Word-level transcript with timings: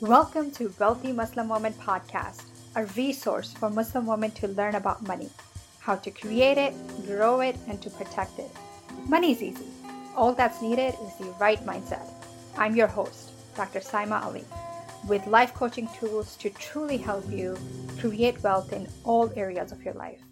Welcome 0.00 0.50
to 0.52 0.72
Wealthy 0.80 1.12
Muslim 1.12 1.50
Woman 1.50 1.74
Podcast, 1.74 2.44
a 2.74 2.86
resource 2.96 3.52
for 3.52 3.68
Muslim 3.68 4.06
women 4.06 4.30
to 4.30 4.48
learn 4.48 4.76
about 4.76 5.06
money, 5.06 5.28
how 5.78 5.96
to 5.96 6.10
create 6.10 6.56
it, 6.56 6.72
grow 7.06 7.42
it, 7.42 7.54
and 7.68 7.82
to 7.82 7.90
protect 7.90 8.38
it. 8.38 8.50
Money 9.06 9.32
is 9.32 9.42
easy. 9.42 9.66
All 10.16 10.32
that's 10.32 10.62
needed 10.62 10.94
is 11.04 11.14
the 11.18 11.30
right 11.38 11.62
mindset. 11.66 12.08
I'm 12.56 12.74
your 12.74 12.86
host, 12.86 13.32
Dr. 13.54 13.80
Saima 13.80 14.24
Ali, 14.24 14.46
with 15.06 15.26
life 15.26 15.52
coaching 15.52 15.86
tools 15.98 16.34
to 16.36 16.48
truly 16.48 16.96
help 16.96 17.30
you 17.30 17.58
create 17.98 18.42
wealth 18.42 18.72
in 18.72 18.88
all 19.04 19.30
areas 19.36 19.70
of 19.70 19.82
your 19.82 19.92
life. 19.92 20.22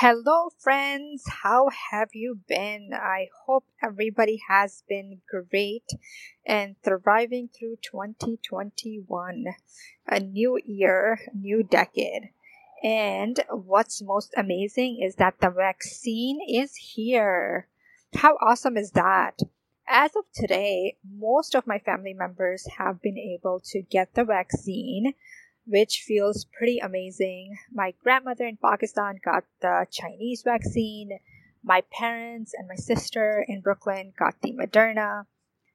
Hello, 0.00 0.50
friends. 0.58 1.24
How 1.42 1.70
have 1.90 2.10
you 2.12 2.40
been? 2.46 2.90
I 2.92 3.28
hope 3.46 3.64
everybody 3.82 4.42
has 4.46 4.82
been 4.86 5.22
great 5.26 5.88
and 6.44 6.76
thriving 6.84 7.48
through 7.48 7.76
2021, 7.76 9.46
a 10.06 10.20
new 10.20 10.60
year, 10.66 11.18
new 11.34 11.62
decade. 11.62 12.28
And 12.84 13.40
what's 13.48 14.02
most 14.02 14.34
amazing 14.36 15.00
is 15.02 15.14
that 15.14 15.40
the 15.40 15.48
vaccine 15.48 16.40
is 16.46 16.76
here. 16.76 17.66
How 18.16 18.36
awesome 18.42 18.76
is 18.76 18.90
that? 18.90 19.38
As 19.88 20.14
of 20.14 20.24
today, 20.34 20.98
most 21.10 21.54
of 21.54 21.66
my 21.66 21.78
family 21.78 22.12
members 22.12 22.68
have 22.76 23.00
been 23.00 23.16
able 23.16 23.60
to 23.70 23.80
get 23.80 24.12
the 24.12 24.24
vaccine 24.24 25.14
which 25.66 26.04
feels 26.06 26.44
pretty 26.44 26.78
amazing. 26.78 27.58
My 27.72 27.94
grandmother 28.02 28.46
in 28.46 28.56
Pakistan 28.56 29.18
got 29.24 29.44
the 29.60 29.86
Chinese 29.90 30.42
vaccine. 30.42 31.18
My 31.62 31.82
parents 31.92 32.54
and 32.56 32.68
my 32.68 32.76
sister 32.76 33.44
in 33.48 33.60
Brooklyn 33.60 34.12
got 34.16 34.40
the 34.40 34.52
Moderna. 34.52 35.26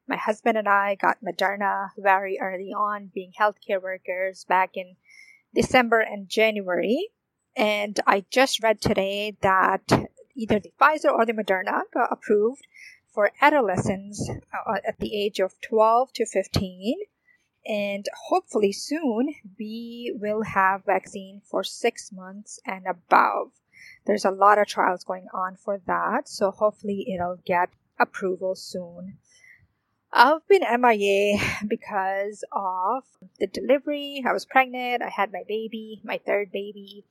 My 0.07 0.15
husband 0.15 0.57
and 0.57 0.67
I 0.67 0.95
got 0.95 1.23
Moderna 1.23 1.89
very 1.97 2.39
early 2.41 2.71
on, 2.73 3.11
being 3.13 3.33
healthcare 3.39 3.81
workers 3.81 4.45
back 4.45 4.71
in 4.75 4.95
December 5.53 5.99
and 5.99 6.29
January. 6.29 7.09
And 7.55 7.99
I 8.07 8.23
just 8.31 8.63
read 8.63 8.79
today 8.79 9.35
that 9.41 9.81
either 10.35 10.59
the 10.59 10.71
Pfizer 10.79 11.11
or 11.11 11.25
the 11.25 11.33
Moderna 11.33 11.81
got 11.93 12.11
approved 12.11 12.65
for 13.13 13.31
adolescents 13.41 14.29
uh, 14.29 14.77
at 14.87 14.99
the 14.99 15.21
age 15.21 15.39
of 15.41 15.59
12 15.59 16.13
to 16.13 16.25
15 16.25 16.95
and 17.65 18.05
hopefully 18.27 18.71
soon 18.71 19.35
we 19.59 20.13
will 20.19 20.43
have 20.43 20.85
vaccine 20.85 21.41
for 21.43 21.63
six 21.63 22.11
months 22.11 22.59
and 22.65 22.85
above. 22.87 23.51
There's 24.05 24.25
a 24.25 24.31
lot 24.31 24.57
of 24.57 24.67
trials 24.67 25.03
going 25.03 25.27
on 25.33 25.55
for 25.55 25.79
that 25.85 26.27
so 26.27 26.51
hopefully 26.51 27.05
it'll 27.13 27.39
get 27.45 27.69
approval 27.99 28.55
soon. 28.55 29.17
I've 30.13 30.45
been 30.47 30.63
mia 30.81 31.39
because 31.67 32.43
of 32.51 33.03
the 33.39 33.47
delivery. 33.47 34.23
I 34.27 34.33
was 34.33 34.45
pregnant 34.45 35.03
i 35.03 35.09
had 35.09 35.31
my 35.31 35.43
baby 35.47 36.01
my 36.03 36.19
third 36.25 36.51
baby 36.51 37.05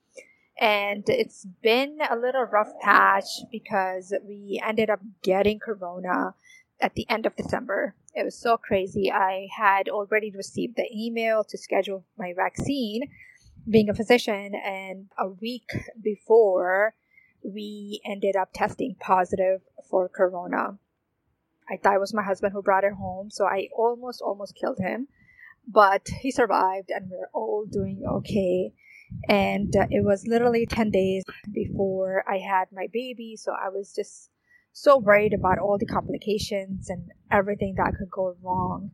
and 0.60 1.08
it's 1.08 1.46
been 1.62 1.98
a 2.08 2.16
little 2.16 2.44
rough 2.44 2.78
patch 2.80 3.40
because 3.50 4.12
we 4.28 4.60
ended 4.64 4.90
up 4.90 5.00
getting 5.22 5.58
corona 5.58 6.34
at 6.80 6.94
the 6.94 7.08
end 7.08 7.26
of 7.26 7.36
December. 7.36 7.94
It 8.14 8.24
was 8.24 8.36
so 8.36 8.56
crazy. 8.56 9.10
I 9.12 9.48
had 9.56 9.88
already 9.88 10.30
received 10.30 10.76
the 10.76 10.88
email 10.94 11.44
to 11.44 11.58
schedule 11.58 12.04
my 12.18 12.32
vaccine, 12.34 13.02
being 13.68 13.88
a 13.88 13.94
physician, 13.94 14.54
and 14.54 15.08
a 15.18 15.28
week 15.28 15.70
before, 16.02 16.94
we 17.42 18.00
ended 18.04 18.36
up 18.36 18.50
testing 18.52 18.96
positive 18.98 19.60
for 19.88 20.08
corona. 20.08 20.78
I 21.70 21.76
thought 21.76 21.94
it 21.94 22.00
was 22.00 22.14
my 22.14 22.22
husband 22.22 22.52
who 22.52 22.62
brought 22.62 22.84
it 22.84 22.94
home, 22.94 23.30
so 23.30 23.46
I 23.46 23.68
almost, 23.76 24.20
almost 24.22 24.56
killed 24.56 24.78
him. 24.78 25.08
But 25.66 26.08
he 26.20 26.30
survived, 26.30 26.90
and 26.90 27.10
we're 27.10 27.30
all 27.32 27.64
doing 27.70 28.02
okay. 28.06 28.72
And 29.28 29.74
uh, 29.76 29.86
it 29.90 30.04
was 30.04 30.26
literally 30.26 30.66
10 30.66 30.90
days 30.90 31.22
before 31.52 32.24
I 32.28 32.38
had 32.38 32.66
my 32.72 32.88
baby, 32.92 33.36
so 33.36 33.52
I 33.52 33.68
was 33.68 33.92
just 33.94 34.29
so 34.72 34.98
worried 34.98 35.34
about 35.34 35.58
all 35.58 35.78
the 35.78 35.86
complications 35.86 36.88
and 36.88 37.10
everything 37.30 37.74
that 37.76 37.94
could 37.98 38.10
go 38.10 38.36
wrong. 38.42 38.92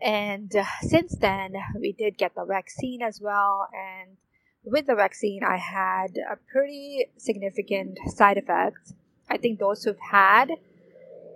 And 0.00 0.54
uh, 0.54 0.64
since 0.82 1.16
then, 1.16 1.54
we 1.78 1.92
did 1.92 2.18
get 2.18 2.34
the 2.34 2.44
vaccine 2.44 3.02
as 3.02 3.20
well. 3.20 3.68
And 3.72 4.16
with 4.64 4.86
the 4.86 4.94
vaccine, 4.94 5.42
I 5.44 5.56
had 5.56 6.18
a 6.30 6.36
pretty 6.50 7.06
significant 7.16 7.98
side 8.08 8.36
effects. 8.36 8.94
I 9.28 9.38
think 9.38 9.58
those 9.58 9.84
who've 9.84 9.96
had 10.10 10.50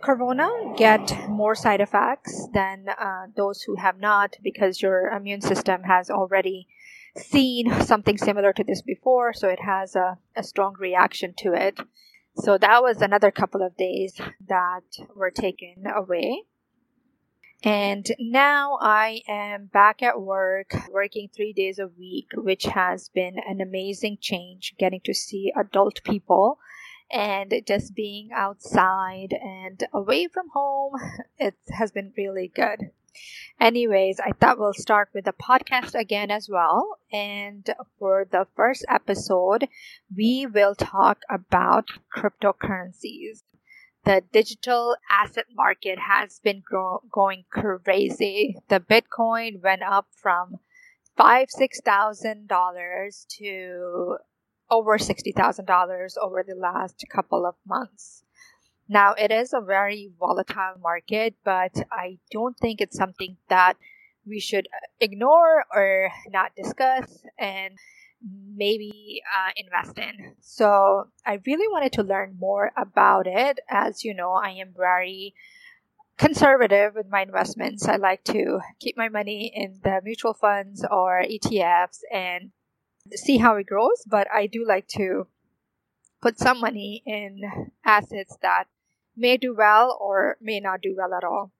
corona 0.02 0.48
get 0.76 1.28
more 1.28 1.54
side 1.54 1.80
effects 1.80 2.48
than 2.54 2.88
uh, 2.88 3.26
those 3.36 3.62
who 3.62 3.76
have 3.76 3.98
not 3.98 4.36
because 4.42 4.80
your 4.80 5.08
immune 5.08 5.40
system 5.40 5.82
has 5.82 6.10
already 6.10 6.66
seen 7.16 7.70
something 7.82 8.16
similar 8.16 8.52
to 8.52 8.64
this 8.64 8.82
before, 8.82 9.32
so 9.32 9.48
it 9.48 9.60
has 9.60 9.96
a, 9.96 10.18
a 10.36 10.42
strong 10.42 10.74
reaction 10.78 11.34
to 11.38 11.52
it. 11.52 11.78
So 12.36 12.58
that 12.58 12.82
was 12.82 13.02
another 13.02 13.30
couple 13.30 13.62
of 13.62 13.76
days 13.76 14.20
that 14.48 14.84
were 15.14 15.30
taken 15.30 15.84
away. 15.86 16.44
And 17.62 18.06
now 18.18 18.78
I 18.80 19.20
am 19.28 19.66
back 19.66 20.02
at 20.02 20.20
work, 20.20 20.74
working 20.90 21.28
three 21.28 21.52
days 21.52 21.78
a 21.78 21.88
week, 21.88 22.28
which 22.34 22.64
has 22.64 23.10
been 23.10 23.36
an 23.46 23.60
amazing 23.60 24.16
change 24.20 24.74
getting 24.78 25.00
to 25.04 25.12
see 25.12 25.52
adult 25.54 26.02
people 26.02 26.58
and 27.10 27.52
just 27.66 27.94
being 27.94 28.30
outside 28.32 29.34
and 29.34 29.84
away 29.92 30.28
from 30.28 30.48
home. 30.54 30.94
It 31.38 31.56
has 31.70 31.90
been 31.90 32.12
really 32.16 32.48
good. 32.48 32.92
Anyways, 33.60 34.20
I 34.20 34.32
thought 34.32 34.58
we'll 34.58 34.72
start 34.74 35.10
with 35.14 35.24
the 35.24 35.32
podcast 35.32 35.94
again 35.94 36.30
as 36.30 36.48
well. 36.48 36.98
And 37.12 37.68
for 37.98 38.26
the 38.30 38.46
first 38.56 38.84
episode, 38.88 39.68
we 40.14 40.46
will 40.46 40.74
talk 40.74 41.18
about 41.28 41.88
cryptocurrencies. 42.16 43.42
The 44.04 44.22
digital 44.32 44.96
asset 45.10 45.46
market 45.54 45.98
has 45.98 46.40
been 46.42 46.62
grow- 46.64 47.02
going 47.12 47.44
crazy. 47.50 48.56
The 48.68 48.80
Bitcoin 48.80 49.62
went 49.62 49.82
up 49.82 50.06
from 50.16 50.56
five, 51.16 51.50
six 51.50 51.80
thousand 51.80 52.48
dollars 52.48 53.26
to 53.38 54.16
over 54.70 54.96
sixty 54.96 55.32
thousand 55.32 55.66
dollars 55.66 56.16
over 56.20 56.42
the 56.42 56.54
last 56.54 57.04
couple 57.12 57.44
of 57.44 57.56
months. 57.66 58.24
Now, 58.92 59.14
it 59.14 59.30
is 59.30 59.52
a 59.52 59.60
very 59.60 60.10
volatile 60.18 60.74
market, 60.82 61.36
but 61.44 61.70
I 61.92 62.18
don't 62.32 62.58
think 62.58 62.80
it's 62.80 62.96
something 62.96 63.36
that 63.48 63.76
we 64.26 64.40
should 64.40 64.66
uh, 64.66 64.86
ignore 64.98 65.64
or 65.72 66.10
not 66.28 66.56
discuss 66.56 67.22
and 67.38 67.74
maybe 68.56 69.22
uh, 69.32 69.52
invest 69.56 69.96
in. 69.96 70.34
So, 70.40 71.06
I 71.24 71.38
really 71.46 71.68
wanted 71.68 71.92
to 71.92 72.02
learn 72.02 72.36
more 72.36 72.72
about 72.76 73.28
it. 73.28 73.60
As 73.70 74.02
you 74.02 74.12
know, 74.12 74.32
I 74.32 74.50
am 74.58 74.74
very 74.76 75.34
conservative 76.18 76.96
with 76.96 77.06
my 77.08 77.22
investments. 77.22 77.86
I 77.86 77.94
like 77.94 78.24
to 78.24 78.58
keep 78.80 78.96
my 78.96 79.08
money 79.08 79.52
in 79.54 79.78
the 79.84 80.00
mutual 80.02 80.34
funds 80.34 80.84
or 80.90 81.22
ETFs 81.22 82.00
and 82.12 82.50
see 83.14 83.38
how 83.38 83.54
it 83.54 83.66
grows, 83.68 84.02
but 84.04 84.26
I 84.34 84.48
do 84.48 84.66
like 84.66 84.88
to 84.98 85.28
put 86.20 86.40
some 86.40 86.58
money 86.60 87.04
in 87.06 87.70
assets 87.84 88.36
that 88.42 88.64
may 89.16 89.36
do 89.36 89.54
well 89.56 89.96
or 90.00 90.36
may 90.40 90.60
not 90.60 90.80
do 90.80 90.94
well 90.96 91.14
at 91.14 91.24
all. 91.24 91.52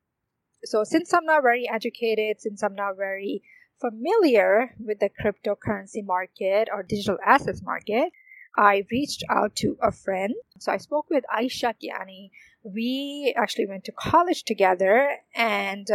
So, 0.64 0.84
since 0.84 1.12
I'm 1.14 1.24
not 1.24 1.42
very 1.42 1.68
educated, 1.68 2.40
since 2.40 2.62
I'm 2.62 2.74
not 2.74 2.96
very 2.96 3.42
familiar 3.80 4.74
with 4.78 4.98
the 5.00 5.08
cryptocurrency 5.08 6.04
market 6.04 6.68
or 6.70 6.82
digital 6.82 7.16
assets 7.24 7.62
market, 7.62 8.12
I 8.56 8.84
reached 8.90 9.24
out 9.30 9.56
to 9.56 9.78
a 9.82 9.90
friend. 9.90 10.34
So, 10.58 10.72
I 10.72 10.76
spoke 10.76 11.06
with 11.08 11.24
Aisha 11.34 11.74
Kiani. 11.82 12.30
We 12.62 13.34
actually 13.36 13.66
went 13.66 13.84
to 13.84 13.92
college 13.92 14.44
together, 14.44 15.16
and 15.34 15.86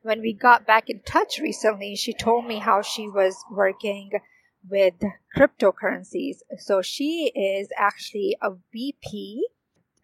when 0.00 0.20
we 0.20 0.32
got 0.32 0.66
back 0.66 0.88
in 0.88 1.00
touch 1.00 1.38
recently, 1.38 1.94
she 1.96 2.14
told 2.14 2.46
me 2.46 2.58
how 2.58 2.80
she 2.80 3.08
was 3.08 3.36
working 3.50 4.10
with 4.66 4.94
cryptocurrencies. 5.36 6.36
So, 6.58 6.80
she 6.80 7.30
is 7.34 7.68
actually 7.76 8.38
a 8.40 8.52
VP 8.72 9.46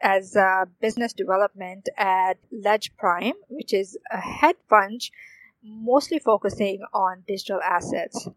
as 0.01 0.37
a 0.37 0.67
business 0.81 1.13
development 1.13 1.89
at 1.97 2.39
Ledger 2.51 2.93
Prime, 2.99 3.35
which 3.49 3.73
is 3.73 3.99
a 4.11 4.19
hedge 4.19 4.57
fund 4.69 5.01
mostly 5.63 6.19
focusing 6.19 6.81
on 6.93 7.25
digital 7.27 7.61
assets. 7.63 8.29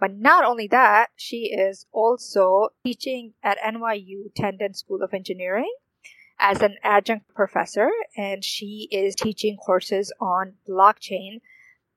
But 0.00 0.14
not 0.14 0.44
only 0.44 0.66
that, 0.68 1.10
she 1.16 1.52
is 1.52 1.86
also 1.92 2.70
teaching 2.84 3.34
at 3.42 3.58
NYU 3.58 4.32
Tandon 4.36 4.74
School 4.74 5.02
of 5.02 5.14
Engineering 5.14 5.72
as 6.38 6.62
an 6.62 6.76
adjunct 6.82 7.32
professor, 7.34 7.90
and 8.16 8.44
she 8.44 8.88
is 8.90 9.14
teaching 9.14 9.56
courses 9.56 10.12
on 10.20 10.54
blockchain 10.68 11.40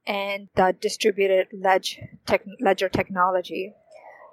and 0.06 0.48
the 0.56 0.76
distributed 0.80 1.48
ledger 1.54 2.90
technology 2.90 3.74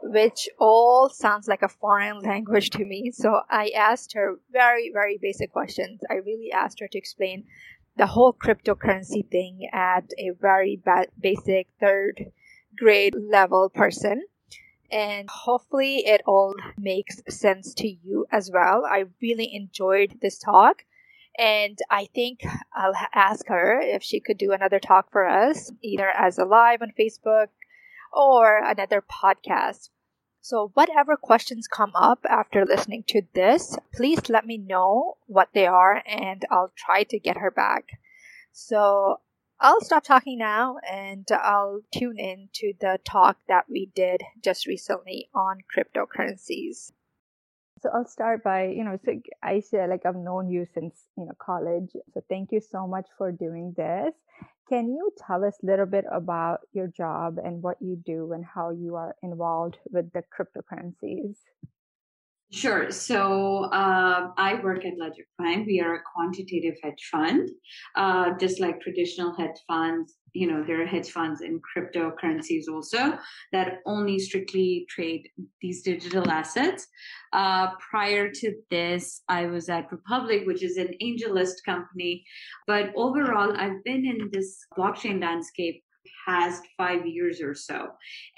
which 0.05 0.49
all 0.59 1.09
sounds 1.09 1.49
like 1.49 1.63
a 1.63 1.69
foreign 1.69 2.21
language 2.21 2.69
to 2.71 2.85
me. 2.85 3.11
So 3.11 3.41
I 3.51 3.71
asked 3.75 4.13
her 4.13 4.39
very, 4.53 4.91
very 4.93 5.19
basic 5.21 5.51
questions. 5.51 6.03
I 6.11 6.15
really 6.17 6.53
asked 6.53 6.81
her 6.81 6.89
to 6.89 6.99
explain 6.99 7.45
the 7.97 8.07
whole 8.07 8.35
cryptocurrency 8.35 9.27
thing 9.31 9.69
at 9.73 10.05
a 10.19 10.31
very 10.39 10.81
ba- 10.85 11.09
basic 11.19 11.69
third 11.81 12.33
grade 12.77 13.15
level 13.15 13.71
person. 13.71 14.25
And 14.93 15.29
hopefully, 15.31 16.07
it 16.07 16.21
all 16.27 16.55
makes 16.77 17.23
sense 17.29 17.73
to 17.75 17.89
you 17.89 18.27
as 18.31 18.51
well. 18.53 18.85
I 18.85 19.07
really 19.23 19.55
enjoyed 19.55 20.19
this 20.21 20.39
talk. 20.39 20.85
And 21.39 21.79
I 21.91 22.09
think 22.15 22.43
I'll 22.77 22.95
ask 23.15 23.49
her 23.49 23.81
if 23.81 24.03
she 24.03 24.21
could 24.21 24.39
do 24.39 24.53
another 24.53 24.79
talk 24.79 25.11
for 25.11 25.27
us, 25.27 25.73
either 25.83 26.09
as 26.09 26.39
a 26.39 26.45
live 26.45 26.83
on 26.83 26.93
Facebook 26.97 27.49
or 28.13 28.59
another 28.59 29.03
podcast. 29.03 29.89
So, 30.45 30.73
whatever 30.75 31.17
questions 31.17 31.67
come 31.67 31.93
up 31.95 32.19
after 32.29 32.67
listening 32.67 33.05
to 33.09 33.23
this, 33.33 33.79
please 33.95 34.29
let 34.29 34.45
me 34.45 34.59
know 34.59 35.17
what 35.25 35.49
they 35.55 35.67
are 35.67 36.03
and 36.07 36.45
I'll 36.51 36.71
try 36.77 37.05
to 37.05 37.19
get 37.19 37.39
her 37.39 37.51
back. 37.51 37.85
So, 38.53 39.21
I'll 39.59 39.81
stop 39.81 40.05
talking 40.05 40.37
now 40.37 40.77
and 40.87 41.27
I'll 41.33 41.81
tune 41.91 42.19
in 42.19 42.51
to 42.57 42.75
the 42.79 42.99
talk 43.07 43.39
that 43.49 43.71
we 43.71 43.91
did 43.95 44.21
just 44.43 44.67
recently 44.67 45.31
on 45.35 45.61
cryptocurrencies. 45.75 46.93
So 47.81 47.89
I'll 47.95 48.07
start 48.07 48.45
by, 48.45 48.67
you 48.67 48.85
know, 48.85 48.99
so 49.03 49.13
Aisha, 49.43 49.89
like 49.89 50.03
I've 50.05 50.15
known 50.15 50.51
you 50.51 50.67
since, 50.75 51.05
you 51.17 51.25
know, 51.25 51.33
college. 51.41 51.93
So 52.13 52.23
thank 52.29 52.53
you 52.53 52.61
so 52.61 52.87
much 52.87 53.07
for 53.17 53.33
doing 53.33 53.73
this. 53.79 54.13
Can 54.69 54.89
you 54.89 55.11
tell 55.17 55.43
us 55.43 55.63
a 55.63 55.67
little 55.67 55.87
bit 55.87 56.05
about 56.11 56.67
your 56.73 56.87
job 56.87 57.39
and 57.39 57.63
what 57.63 57.81
you 57.81 57.97
do 57.97 58.33
and 58.33 58.45
how 58.45 58.69
you 58.69 58.95
are 58.95 59.17
involved 59.23 59.79
with 59.91 60.13
the 60.13 60.23
cryptocurrencies? 60.23 61.39
Sure. 62.53 62.91
So 62.93 63.65
uh, 63.73 64.29
I 64.37 64.61
work 64.63 64.85
at 64.85 64.97
Ledger 64.97 65.25
Prime. 65.37 65.67
We 65.67 65.81
are 65.81 65.97
a 65.97 66.03
quantitative 66.15 66.77
hedge 66.85 67.09
fund, 67.11 67.51
uh, 67.97 68.31
just 68.39 68.61
like 68.61 68.81
traditional 68.81 69.35
hedge 69.35 69.59
funds. 69.67 70.15
You 70.35 70.47
know, 70.49 70.63
there 70.65 70.81
are 70.83 70.87
hedge 70.87 71.11
funds 71.11 71.41
in 71.41 71.61
cryptocurrencies 71.61 72.69
also 72.71 73.19
that 73.53 73.79
only 73.87 74.21
strictly 74.21 74.87
trade 74.89 75.29
these 75.61 75.83
digital 75.83 76.31
assets. 76.31 76.87
Uh, 77.33 77.69
prior 77.91 78.31
to 78.31 78.55
this, 78.71 79.23
I 79.29 79.47
was 79.47 79.69
at 79.69 79.91
Republic, 79.91 80.43
which 80.47 80.63
is 80.63 80.77
an 80.77 80.95
AngelList 81.03 81.65
company. 81.65 82.25
But 82.69 82.93
overall, 82.95 83.53
I've 83.57 83.83
been 83.85 84.07
in 84.07 84.31
this 84.33 84.59
blockchain 84.79 85.21
landscape 85.21 85.83
past 86.27 86.63
five 86.77 87.07
years 87.07 87.41
or 87.41 87.55
so, 87.55 87.89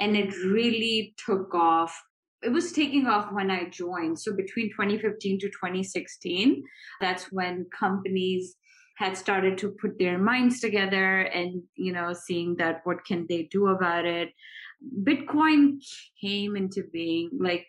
and 0.00 0.16
it 0.16 0.34
really 0.38 1.14
took 1.24 1.54
off 1.54 1.96
it 2.42 2.50
was 2.50 2.72
taking 2.72 3.06
off 3.06 3.32
when 3.32 3.50
I 3.50 3.68
joined. 3.68 4.18
So 4.18 4.34
between 4.34 4.70
2015 4.70 5.40
to 5.40 5.48
2016, 5.48 6.62
that's 7.00 7.32
when 7.32 7.66
companies 7.76 8.56
had 8.96 9.16
started 9.16 9.58
to 9.58 9.70
put 9.80 9.98
their 9.98 10.18
minds 10.18 10.60
together 10.60 11.20
and 11.20 11.62
you 11.76 11.92
know 11.92 12.12
seeing 12.12 12.56
that 12.56 12.80
what 12.84 13.04
can 13.04 13.26
they 13.28 13.42
do 13.44 13.68
about 13.68 14.04
it 14.04 14.30
bitcoin 15.02 15.78
came 16.20 16.56
into 16.56 16.82
being 16.92 17.30
like 17.38 17.66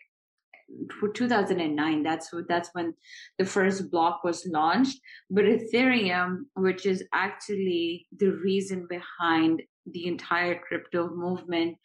2009 1.04 2.02
that's 2.02 2.30
that's 2.48 2.70
when 2.72 2.92
the 3.38 3.44
first 3.44 3.90
block 3.90 4.22
was 4.24 4.46
launched 4.46 4.98
but 5.30 5.44
ethereum 5.44 6.44
which 6.56 6.84
is 6.84 7.04
actually 7.14 8.06
the 8.18 8.30
reason 8.44 8.86
behind 8.88 9.62
the 9.86 10.06
entire 10.06 10.58
crypto 10.58 11.08
movement 11.08 11.76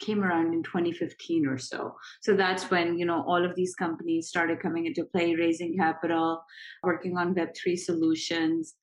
came 0.00 0.22
around 0.22 0.52
in 0.52 0.62
2015 0.62 1.46
or 1.46 1.58
so. 1.58 1.94
So 2.20 2.34
that's 2.34 2.70
when, 2.70 2.98
you 2.98 3.06
know, 3.06 3.24
all 3.26 3.44
of 3.44 3.54
these 3.54 3.74
companies 3.74 4.28
started 4.28 4.60
coming 4.60 4.86
into 4.86 5.04
play, 5.04 5.34
raising 5.34 5.76
capital, 5.76 6.42
working 6.82 7.16
on 7.16 7.34
Web3 7.34 7.78
solutions. 7.78 8.74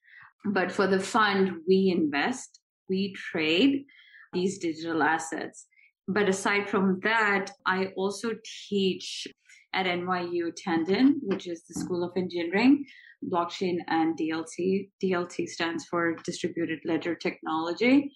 But 0.45 0.71
for 0.71 0.87
the 0.87 0.99
fund, 0.99 1.59
we 1.67 1.93
invest, 1.95 2.59
we 2.89 3.13
trade 3.13 3.85
these 4.33 4.57
digital 4.57 5.03
assets. 5.03 5.67
But 6.07 6.27
aside 6.27 6.69
from 6.69 6.99
that, 7.03 7.51
I 7.65 7.93
also 7.95 8.31
teach 8.69 9.27
at 9.73 9.85
NYU 9.85 10.51
Tandon, 10.53 11.13
which 11.21 11.47
is 11.47 11.63
the 11.63 11.79
School 11.79 12.03
of 12.03 12.11
Engineering, 12.17 12.85
blockchain 13.31 13.77
and 13.87 14.17
DLT. 14.17 14.89
DLT 15.01 15.47
stands 15.47 15.85
for 15.85 16.15
Distributed 16.25 16.79
Ledger 16.85 17.15
Technology 17.15 18.11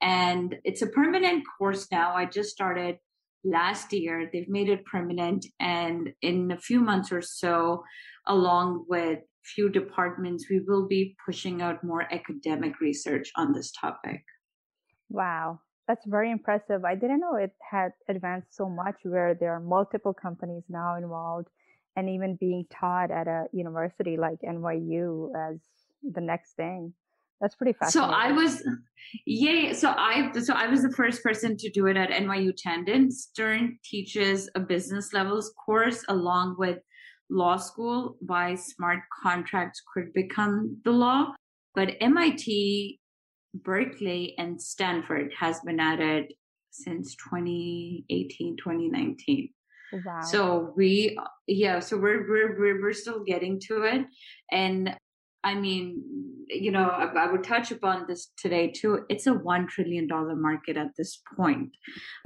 and 0.00 0.56
it's 0.64 0.82
a 0.82 0.86
permanent 0.86 1.44
course 1.58 1.88
now. 1.90 2.14
I 2.14 2.26
just 2.26 2.50
started 2.50 2.96
last 3.44 3.92
year. 3.92 4.28
They've 4.32 4.48
made 4.48 4.68
it 4.68 4.84
permanent, 4.84 5.46
and 5.58 6.10
in 6.22 6.50
a 6.50 6.58
few 6.58 6.80
months 6.80 7.12
or 7.12 7.22
so, 7.22 7.84
along 8.26 8.86
with 8.88 9.20
few 9.44 9.68
departments, 9.68 10.46
we 10.50 10.60
will 10.60 10.86
be 10.86 11.16
pushing 11.24 11.62
out 11.62 11.82
more 11.82 12.12
academic 12.12 12.80
research 12.80 13.30
on 13.36 13.52
this 13.52 13.72
topic. 13.72 14.22
Wow, 15.08 15.60
that's 15.88 16.04
very 16.06 16.30
impressive. 16.30 16.84
I 16.84 16.94
didn't 16.94 17.20
know 17.20 17.36
it 17.36 17.52
had 17.68 17.92
advanced 18.08 18.54
so 18.54 18.68
much 18.68 18.96
where 19.02 19.34
there 19.34 19.52
are 19.52 19.60
multiple 19.60 20.14
companies 20.14 20.64
now 20.68 20.96
involved 20.96 21.48
and 21.96 22.08
even 22.08 22.36
being 22.36 22.66
taught 22.70 23.10
at 23.10 23.26
a 23.26 23.46
university 23.52 24.16
like 24.16 24.38
NYU 24.46 25.30
as 25.34 25.58
the 26.02 26.20
next 26.20 26.52
thing. 26.52 26.94
That's 27.40 27.54
pretty 27.54 27.72
fascinating. 27.72 28.10
So 28.10 28.16
I 28.16 28.32
was, 28.32 28.62
yeah. 29.26 29.72
So 29.72 29.94
I, 29.96 30.30
so 30.40 30.54
I 30.54 30.66
was 30.66 30.82
the 30.82 30.92
first 30.92 31.22
person 31.22 31.56
to 31.56 31.70
do 31.70 31.86
it 31.86 31.96
at 31.96 32.10
NYU 32.10 32.52
Tandon. 32.54 33.10
Stern 33.10 33.78
teaches 33.84 34.50
a 34.54 34.60
business 34.60 35.12
levels 35.12 35.52
course 35.64 36.04
along 36.08 36.56
with 36.58 36.78
law 37.30 37.56
school 37.56 38.16
why 38.20 38.56
smart 38.56 39.00
contracts 39.22 39.82
could 39.94 40.12
become 40.12 40.76
the 40.84 40.90
law. 40.90 41.32
But 41.74 41.96
MIT, 42.00 42.98
Berkeley, 43.54 44.34
and 44.36 44.60
Stanford 44.60 45.32
has 45.38 45.60
been 45.60 45.80
at 45.80 46.00
it 46.00 46.32
since 46.70 47.14
2018, 47.16 48.56
2019. 48.56 49.50
Wow. 49.92 50.20
So 50.22 50.72
we, 50.76 51.18
yeah, 51.46 51.80
so 51.80 51.96
we're, 51.96 52.28
we're, 52.28 52.58
we're, 52.58 52.82
we're 52.82 52.92
still 52.92 53.24
getting 53.24 53.60
to 53.68 53.84
it. 53.84 54.06
And 54.52 54.96
I 55.42 55.54
mean, 55.54 56.02
you 56.48 56.70
know, 56.70 56.88
I, 56.88 57.04
I, 57.04 57.30
would 57.30 57.44
touch 57.44 57.70
upon 57.70 58.06
this 58.06 58.32
today 58.36 58.70
too. 58.70 59.04
It's 59.08 59.26
a 59.26 59.32
$1 59.32 59.68
trillion 59.68 60.06
market 60.40 60.76
at 60.76 60.90
this 60.98 61.22
point. 61.36 61.70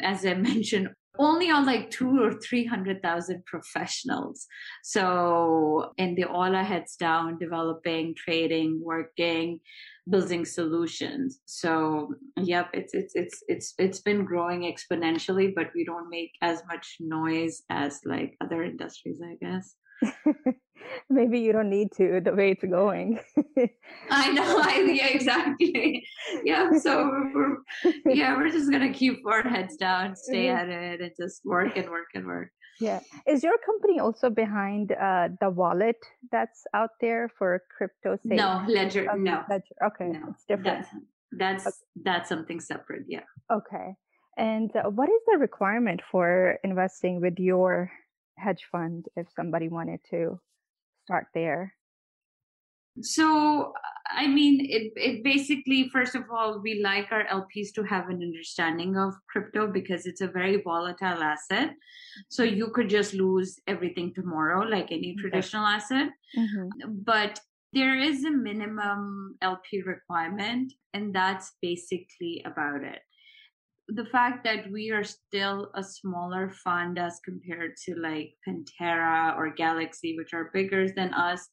As 0.00 0.25
I 0.26 0.34
mentioned, 0.50 0.88
only 1.19 1.50
on 1.50 1.64
like 1.64 1.90
two 1.90 2.22
or 2.22 2.32
300,000 2.32 3.44
professionals. 3.46 4.46
So, 4.82 5.93
and 5.99 6.16
they 6.16 6.25
all 6.25 6.55
are 6.55 6.64
heads 6.64 6.96
down, 6.96 7.38
developing, 7.38 8.14
trading, 8.16 8.81
working, 8.82 9.61
building 10.09 10.44
solutions. 10.44 11.40
So, 11.44 12.14
yep, 12.37 12.71
it's, 12.75 12.94
it's, 12.94 13.14
it's, 13.14 13.44
it's, 13.49 13.75
it's 13.78 14.00
been 14.00 14.25
growing 14.25 14.62
exponentially, 14.62 15.54
but 15.54 15.71
we 15.75 15.85
don't 15.85 16.11
make 16.11 16.33
as 16.42 16.62
much 16.66 16.97
noise 16.99 17.62
as 17.71 18.00
like 18.04 18.37
other 18.40 18.64
industries, 18.64 19.21
I 19.23 19.37
guess. 19.40 19.75
maybe 21.11 21.38
you 21.41 21.53
don't 21.53 21.71
need 21.71 21.93
to 21.97 22.21
the 22.21 22.33
way 22.33 22.53
it's 22.53 22.64
going. 22.64 23.21
I 24.11 24.33
know 24.33 24.59
I, 24.62 24.81
yeah 24.93 25.09
exactly. 25.09 26.07
Yeah 26.45 26.71
so 26.79 27.11
we're, 27.35 27.57
yeah 28.07 28.37
we're 28.37 28.50
just 28.50 28.71
gonna 28.71 28.93
keep 28.93 29.26
our 29.26 29.43
heads 29.43 29.76
down 29.76 30.17
stay 30.17 30.49
at 30.49 30.69
it 30.69 31.00
and 31.00 31.12
just 31.19 31.45
work 31.45 31.76
and 31.76 31.88
work 31.88 32.09
and 32.14 32.26
work. 32.26 32.50
Yeah. 32.81 33.00
Is 33.26 33.45
your 33.45 33.57
company 33.64 34.00
also 34.00 34.31
behind 34.31 34.93
uh, 34.93 35.29
the 35.41 35.49
wallet 35.49 35.97
that's 36.33 36.64
out 36.75 36.91
there 37.00 37.31
for 37.38 37.62
crypto 37.76 38.19
sales? 38.26 38.38
no 38.38 38.64
ledger 38.67 39.05
no. 39.17 39.45
Ledger 39.49 39.75
okay 39.85 40.09
no, 40.09 40.31
it's 40.31 40.45
different. 40.45 40.85
that's 40.85 40.88
that's, 41.37 41.67
okay. 41.67 41.76
that's 42.05 42.29
something 42.29 42.61
separate 42.61 43.05
yeah. 43.09 43.26
Okay 43.53 43.95
and 44.37 44.75
uh, 44.76 44.91
what 44.91 45.09
is 45.09 45.21
the 45.26 45.38
requirement 45.38 46.00
for 46.11 46.59
investing 46.64 47.21
with 47.21 47.38
your 47.38 47.91
hedge 48.38 48.64
fund 48.71 49.07
if 49.17 49.26
somebody 49.37 49.69
wanted 49.69 50.00
to 50.11 50.41
start 51.04 51.26
there? 51.34 51.75
So, 53.00 53.73
I 54.08 54.26
mean, 54.28 54.61
it, 54.61 54.92
it 54.94 55.25
basically, 55.25 55.88
first 55.92 56.14
of 56.14 56.25
all, 56.30 56.61
we 56.61 56.80
like 56.82 57.08
our 57.11 57.26
LPs 57.26 57.73
to 57.75 57.82
have 57.82 58.08
an 58.08 58.23
understanding 58.23 58.96
of 58.96 59.14
crypto 59.28 59.66
because 59.66 60.06
it's 60.06 60.20
a 60.20 60.28
very 60.28 60.62
volatile 60.62 61.23
asset. 61.23 61.75
So, 62.28 62.44
you 62.44 62.68
could 62.68 62.88
just 62.88 63.12
lose 63.14 63.58
everything 63.66 64.14
tomorrow, 64.14 64.64
like 64.64 64.92
any 64.92 65.16
traditional 65.16 65.64
okay. 65.64 65.75
asset. 65.75 66.08
Mm-hmm. 66.38 66.92
But 67.04 67.40
there 67.73 67.99
is 67.99 68.25
a 68.25 68.30
minimum 68.30 69.37
LP 69.42 69.82
requirement, 69.82 70.73
and 70.92 71.12
that's 71.12 71.52
basically 71.61 72.42
about 72.46 72.84
it 72.84 73.02
the 73.88 74.07
fact 74.07 74.45
that 74.45 74.71
we 74.71 74.91
are 74.91 75.05
still 75.05 75.71
a 75.75 75.83
smaller 75.83 76.50
fund 76.50 76.99
as 76.99 77.21
compared 77.25 77.76
to 77.85 77.95
like 77.97 78.35
Pantera 78.47 79.37
or 79.37 79.50
Galaxy, 79.50 80.17
which 80.17 80.33
are 80.33 80.50
bigger 80.55 80.88
than 80.88 81.12
us, 81.12 81.49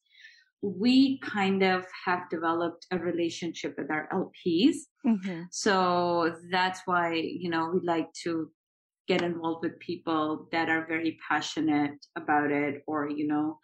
we 0.62 1.18
kind 1.18 1.62
of 1.62 1.84
have 2.06 2.30
developed 2.30 2.86
a 2.90 2.98
relationship 2.98 3.74
with 3.76 3.90
our 3.90 4.08
LPs. 4.12 4.76
Mm-hmm. 5.04 5.42
So 5.50 6.36
that's 6.50 6.80
why, 6.86 7.14
you 7.14 7.50
know, 7.50 7.70
we 7.74 7.80
like 7.84 8.12
to 8.24 8.50
get 9.08 9.22
involved 9.22 9.64
with 9.64 9.78
people 9.80 10.48
that 10.52 10.68
are 10.68 10.86
very 10.86 11.18
passionate 11.28 11.98
about 12.16 12.52
it 12.52 12.82
or, 12.86 13.10
you 13.10 13.26
know, 13.26 13.58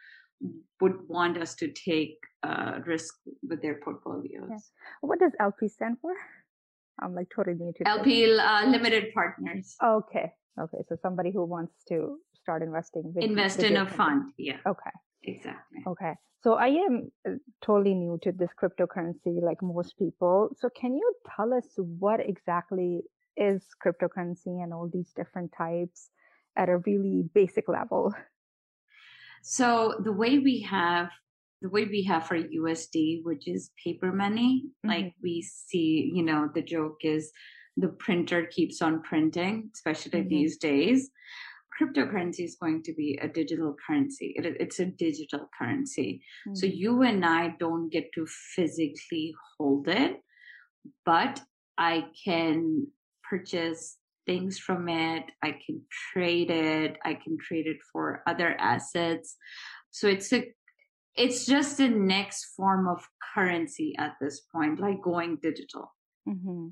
would 0.80 1.08
want 1.08 1.38
us 1.38 1.54
to 1.56 1.68
take 1.68 2.16
uh, 2.42 2.80
risk 2.84 3.14
with 3.48 3.62
their 3.62 3.80
portfolios. 3.82 4.48
Yeah. 4.50 4.58
What 5.00 5.20
does 5.20 5.32
LP 5.40 5.68
stand 5.68 5.98
for? 6.00 6.12
I'm 7.00 7.14
like 7.14 7.28
totally 7.34 7.56
new 7.56 7.72
to 7.78 7.88
LP 7.88 8.38
uh, 8.38 8.66
limited 8.66 9.12
partners. 9.14 9.76
Okay. 9.82 10.32
Okay. 10.60 10.78
So 10.88 10.96
somebody 11.00 11.30
who 11.30 11.44
wants 11.44 11.84
to 11.88 12.18
start 12.34 12.62
investing. 12.62 13.12
With, 13.14 13.24
Invest 13.24 13.60
in 13.60 13.76
a 13.76 13.86
fund. 13.86 14.32
Yeah. 14.36 14.58
Okay. 14.66 14.90
Exactly. 15.22 15.80
Okay. 15.86 16.14
So 16.40 16.54
I 16.54 16.68
am 16.68 17.10
uh, 17.26 17.32
totally 17.62 17.94
new 17.94 18.18
to 18.22 18.32
this 18.32 18.50
cryptocurrency 18.60 19.42
like 19.42 19.60
most 19.62 19.98
people. 19.98 20.50
So 20.58 20.68
can 20.68 20.94
you 20.94 21.12
tell 21.36 21.52
us 21.52 21.66
what 21.76 22.20
exactly 22.20 23.02
is 23.36 23.62
cryptocurrency 23.84 24.62
and 24.62 24.72
all 24.72 24.88
these 24.92 25.12
different 25.16 25.52
types 25.56 26.10
at 26.56 26.68
a 26.68 26.78
really 26.78 27.24
basic 27.34 27.68
level? 27.68 28.14
So 29.42 29.94
the 30.02 30.12
way 30.12 30.38
we 30.38 30.62
have 30.62 31.10
the 31.62 31.68
way 31.68 31.84
we 31.84 32.04
have 32.04 32.26
for 32.26 32.36
USD, 32.36 33.24
which 33.24 33.48
is 33.48 33.70
paper 33.82 34.12
money, 34.12 34.64
mm-hmm. 34.66 34.88
like 34.88 35.14
we 35.22 35.42
see, 35.42 36.10
you 36.14 36.22
know, 36.22 36.48
the 36.54 36.62
joke 36.62 36.98
is 37.02 37.32
the 37.76 37.88
printer 37.88 38.46
keeps 38.46 38.82
on 38.82 39.02
printing, 39.02 39.70
especially 39.74 40.20
mm-hmm. 40.20 40.28
these 40.28 40.58
days. 40.58 41.10
Cryptocurrency 41.80 42.44
is 42.44 42.56
going 42.60 42.82
to 42.82 42.92
be 42.92 43.18
a 43.22 43.28
digital 43.28 43.76
currency. 43.86 44.34
It, 44.36 44.56
it's 44.58 44.80
a 44.80 44.86
digital 44.86 45.48
currency. 45.56 46.22
Mm-hmm. 46.46 46.54
So 46.56 46.66
you 46.66 47.02
and 47.02 47.24
I 47.24 47.54
don't 47.60 47.88
get 47.88 48.12
to 48.14 48.26
physically 48.56 49.34
hold 49.56 49.88
it, 49.88 50.16
but 51.06 51.40
I 51.76 52.06
can 52.24 52.88
purchase 53.28 53.98
things 54.26 54.58
from 54.58 54.88
it. 54.88 55.24
I 55.42 55.56
can 55.64 55.82
trade 56.12 56.50
it. 56.50 56.96
I 57.04 57.14
can 57.14 57.38
trade 57.40 57.66
it 57.66 57.78
for 57.92 58.22
other 58.26 58.56
assets. 58.58 59.36
So 59.90 60.08
it's 60.08 60.32
a 60.32 60.52
it's 61.18 61.44
just 61.46 61.76
the 61.76 61.88
next 61.88 62.54
form 62.56 62.86
of 62.88 63.06
currency 63.34 63.94
at 63.98 64.14
this 64.20 64.40
point, 64.40 64.80
like 64.80 65.02
going 65.02 65.38
digital. 65.42 65.92
Mm-hmm. 66.28 66.68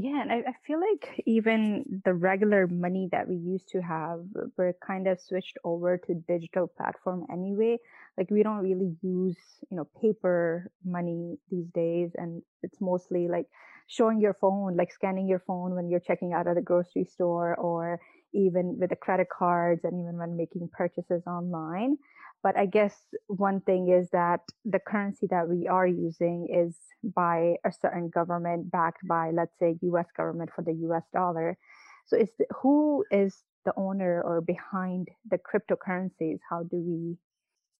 Yeah, 0.00 0.22
and 0.22 0.30
I, 0.30 0.36
I, 0.36 0.52
feel 0.64 0.78
like 0.78 1.22
even 1.26 2.00
the 2.04 2.14
regular 2.14 2.68
money 2.68 3.08
that 3.10 3.28
we 3.28 3.34
used 3.34 3.68
to 3.70 3.80
have, 3.82 4.20
we're 4.56 4.74
kind 4.86 5.08
of 5.08 5.20
switched 5.20 5.58
over 5.64 5.98
to 5.98 6.14
digital 6.28 6.68
platform 6.68 7.26
anyway. 7.32 7.78
Like 8.16 8.30
we 8.30 8.44
don't 8.44 8.58
really 8.58 8.96
use, 9.02 9.36
you 9.68 9.76
know, 9.76 9.88
paper 10.00 10.70
money 10.84 11.38
these 11.50 11.66
days, 11.74 12.12
and 12.14 12.42
it's 12.62 12.80
mostly 12.80 13.26
like 13.26 13.46
showing 13.88 14.20
your 14.20 14.34
phone, 14.34 14.76
like 14.76 14.92
scanning 14.92 15.26
your 15.26 15.42
phone 15.44 15.74
when 15.74 15.88
you're 15.88 15.98
checking 15.98 16.32
out 16.32 16.46
at 16.46 16.54
the 16.54 16.62
grocery 16.62 17.04
store, 17.04 17.56
or 17.56 17.98
even 18.32 18.78
with 18.78 18.90
the 18.90 18.96
credit 18.96 19.26
cards, 19.36 19.80
and 19.82 20.00
even 20.00 20.16
when 20.16 20.36
making 20.36 20.68
purchases 20.72 21.24
online. 21.26 21.98
But 22.42 22.56
I 22.56 22.66
guess 22.66 22.94
one 23.26 23.60
thing 23.60 23.88
is 23.88 24.10
that 24.10 24.40
the 24.64 24.78
currency 24.78 25.26
that 25.30 25.48
we 25.48 25.66
are 25.66 25.86
using 25.86 26.48
is 26.52 26.76
by 27.02 27.56
a 27.64 27.72
certain 27.72 28.10
government 28.10 28.70
backed 28.70 29.06
by, 29.06 29.30
let's 29.32 29.58
say, 29.58 29.76
US 29.82 30.06
government 30.16 30.50
for 30.54 30.62
the 30.62 30.74
US 30.88 31.04
dollar. 31.12 31.58
So 32.06 32.16
is 32.16 32.30
the, 32.38 32.46
who 32.62 33.04
is 33.10 33.42
the 33.64 33.72
owner 33.76 34.22
or 34.22 34.40
behind 34.40 35.08
the 35.28 35.38
cryptocurrencies? 35.38 36.38
How 36.48 36.62
do 36.62 36.76
we, 36.76 37.16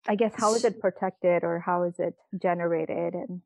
I 0.08 0.16
guess, 0.16 0.32
how 0.36 0.54
is 0.54 0.64
it 0.64 0.80
protected 0.80 1.44
or 1.44 1.60
how 1.60 1.84
is 1.84 1.98
it 1.98 2.14
generated? 2.40 3.14
And 3.14 3.42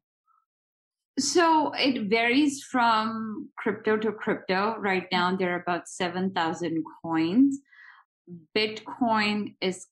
so 1.18 1.72
it 1.74 2.08
varies 2.08 2.62
from 2.62 3.50
crypto 3.58 3.98
to 3.98 4.12
crypto. 4.12 4.76
Right 4.78 5.06
now, 5.12 5.36
there 5.36 5.52
are 5.52 5.60
about 5.60 5.88
7,000 5.88 6.82
coins. 7.02 7.58
Bitcoin 8.56 9.54
is 9.60 9.86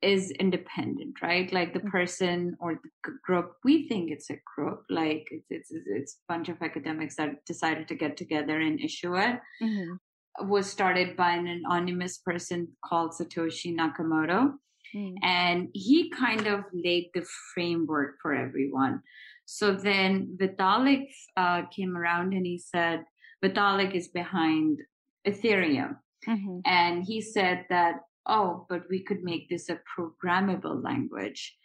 is 0.00 0.30
independent, 0.32 1.22
right? 1.22 1.52
Like 1.52 1.72
the 1.72 1.80
mm-hmm. 1.80 1.88
person 1.88 2.56
or 2.60 2.74
the 2.74 3.12
group, 3.24 3.52
we 3.64 3.88
think 3.88 4.10
it's 4.10 4.30
a 4.30 4.38
group, 4.54 4.82
like 4.90 5.28
it's 5.30 5.70
it's 5.70 5.86
it's 5.86 6.14
a 6.14 6.32
bunch 6.32 6.48
of 6.48 6.60
academics 6.60 7.16
that 7.16 7.44
decided 7.46 7.88
to 7.88 7.94
get 7.94 8.16
together 8.16 8.60
and 8.60 8.80
issue 8.80 9.16
it. 9.16 9.40
Mm-hmm. 9.62 10.48
Was 10.48 10.70
started 10.70 11.16
by 11.16 11.32
an 11.32 11.46
anonymous 11.46 12.18
person 12.18 12.68
called 12.84 13.12
Satoshi 13.12 13.76
Nakamoto, 13.76 14.54
mm. 14.94 15.14
and 15.22 15.68
he 15.74 16.10
kind 16.10 16.46
of 16.46 16.64
laid 16.72 17.10
the 17.14 17.26
framework 17.52 18.16
for 18.22 18.34
everyone. 18.34 19.02
So 19.44 19.72
then 19.74 20.38
Vitalik 20.40 21.08
uh, 21.36 21.62
came 21.74 21.96
around 21.96 22.32
and 22.32 22.46
he 22.46 22.58
said 22.58 23.04
Vitalik 23.44 23.94
is 23.94 24.08
behind 24.08 24.78
Ethereum. 25.26 25.96
Mm-hmm. 26.26 26.60
And 26.64 27.04
he 27.04 27.20
said 27.20 27.66
that 27.68 27.96
oh, 28.26 28.66
but 28.68 28.82
we 28.88 29.02
could 29.02 29.22
make 29.22 29.48
this 29.48 29.68
a 29.68 29.80
programmable 29.98 30.82
language. 30.82 31.56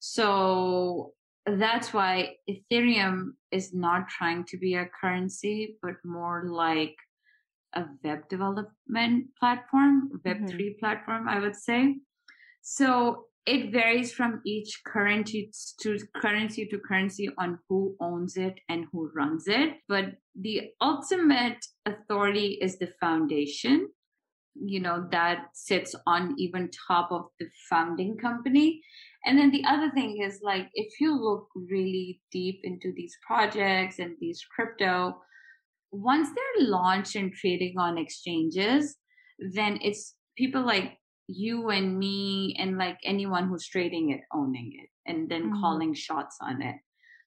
So 0.00 1.12
that's 1.46 1.92
why 1.92 2.36
Ethereum 2.48 3.32
is 3.50 3.74
not 3.74 4.08
trying 4.08 4.44
to 4.44 4.56
be 4.56 4.74
a 4.74 4.88
currency, 5.00 5.78
but 5.82 5.94
more 6.04 6.44
like 6.48 6.96
a 7.74 7.84
web 8.02 8.28
development 8.28 9.26
platform, 9.38 10.10
Web3 10.24 10.50
mm-hmm. 10.50 10.78
platform, 10.78 11.28
I 11.28 11.40
would 11.40 11.56
say. 11.56 11.96
So 12.62 13.26
it 13.46 13.72
varies 13.72 14.12
from 14.12 14.40
each 14.46 14.80
currency 14.86 15.50
to 15.80 15.98
currency 16.16 16.66
to 16.66 16.78
currency 16.78 17.28
on 17.36 17.58
who 17.68 17.94
owns 18.00 18.36
it 18.36 18.58
and 18.70 18.86
who 18.90 19.10
runs 19.14 19.46
it. 19.48 19.74
But 19.86 20.14
the 20.34 20.70
ultimate 20.80 21.58
authority 21.84 22.58
is 22.62 22.78
the 22.78 22.92
foundation 23.00 23.88
you 24.54 24.80
know 24.80 25.06
that 25.10 25.46
sits 25.52 25.94
on 26.06 26.34
even 26.38 26.70
top 26.88 27.10
of 27.10 27.26
the 27.40 27.46
founding 27.68 28.16
company 28.16 28.80
and 29.26 29.38
then 29.38 29.50
the 29.50 29.64
other 29.66 29.90
thing 29.92 30.22
is 30.22 30.40
like 30.42 30.68
if 30.74 31.00
you 31.00 31.18
look 31.18 31.48
really 31.54 32.20
deep 32.30 32.60
into 32.62 32.92
these 32.96 33.16
projects 33.26 33.98
and 33.98 34.14
these 34.20 34.44
crypto 34.54 35.16
once 35.90 36.28
they're 36.28 36.66
launched 36.66 37.16
and 37.16 37.32
trading 37.32 37.78
on 37.78 37.98
exchanges 37.98 38.96
then 39.52 39.78
it's 39.82 40.14
people 40.36 40.64
like 40.64 40.98
you 41.26 41.70
and 41.70 41.98
me 41.98 42.54
and 42.58 42.76
like 42.76 42.98
anyone 43.04 43.48
who's 43.48 43.66
trading 43.66 44.10
it 44.10 44.20
owning 44.32 44.72
it 44.74 44.88
and 45.10 45.28
then 45.28 45.44
mm-hmm. 45.44 45.60
calling 45.60 45.94
shots 45.94 46.36
on 46.40 46.60
it 46.60 46.76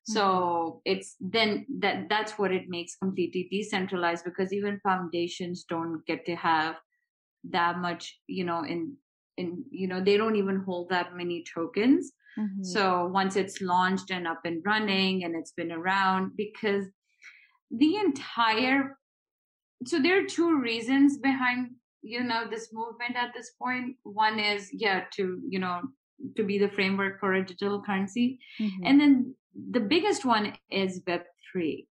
so 0.03 0.21
mm-hmm. 0.23 0.77
it's 0.85 1.15
then 1.19 1.65
that 1.79 2.07
that's 2.09 2.33
what 2.33 2.51
it 2.51 2.69
makes 2.69 2.95
completely 2.95 3.47
decentralized 3.51 4.23
because 4.23 4.53
even 4.53 4.79
foundations 4.83 5.65
don't 5.67 6.05
get 6.05 6.25
to 6.25 6.35
have 6.35 6.75
that 7.51 7.79
much 7.79 8.19
you 8.27 8.43
know 8.43 8.63
in 8.63 8.95
in 9.37 9.63
you 9.71 9.87
know 9.87 10.03
they 10.03 10.17
don't 10.17 10.35
even 10.35 10.57
hold 10.65 10.89
that 10.89 11.15
many 11.15 11.43
tokens 11.53 12.11
mm-hmm. 12.37 12.63
so 12.63 13.07
once 13.07 13.35
it's 13.35 13.61
launched 13.61 14.11
and 14.11 14.27
up 14.27 14.41
and 14.45 14.63
running 14.65 15.23
and 15.23 15.35
it's 15.35 15.51
been 15.51 15.71
around 15.71 16.31
because 16.35 16.85
the 17.71 17.95
entire 17.95 18.97
so 19.85 20.01
there 20.01 20.21
are 20.21 20.25
two 20.25 20.59
reasons 20.59 21.17
behind 21.17 21.69
you 22.01 22.23
know 22.23 22.45
this 22.49 22.69
movement 22.73 23.15
at 23.15 23.33
this 23.33 23.51
point 23.61 23.95
one 24.03 24.39
is 24.39 24.69
yeah 24.73 25.03
to 25.11 25.39
you 25.47 25.59
know 25.59 25.81
to 26.35 26.43
be 26.43 26.57
the 26.57 26.69
framework 26.69 27.19
for 27.19 27.33
a 27.33 27.45
digital 27.45 27.81
currency 27.81 28.39
mm-hmm. 28.59 28.85
and 28.85 28.99
then 28.99 29.35
the 29.71 29.79
biggest 29.79 30.25
one 30.25 30.53
is 30.71 31.01
web 31.05 31.21
3 31.51 31.87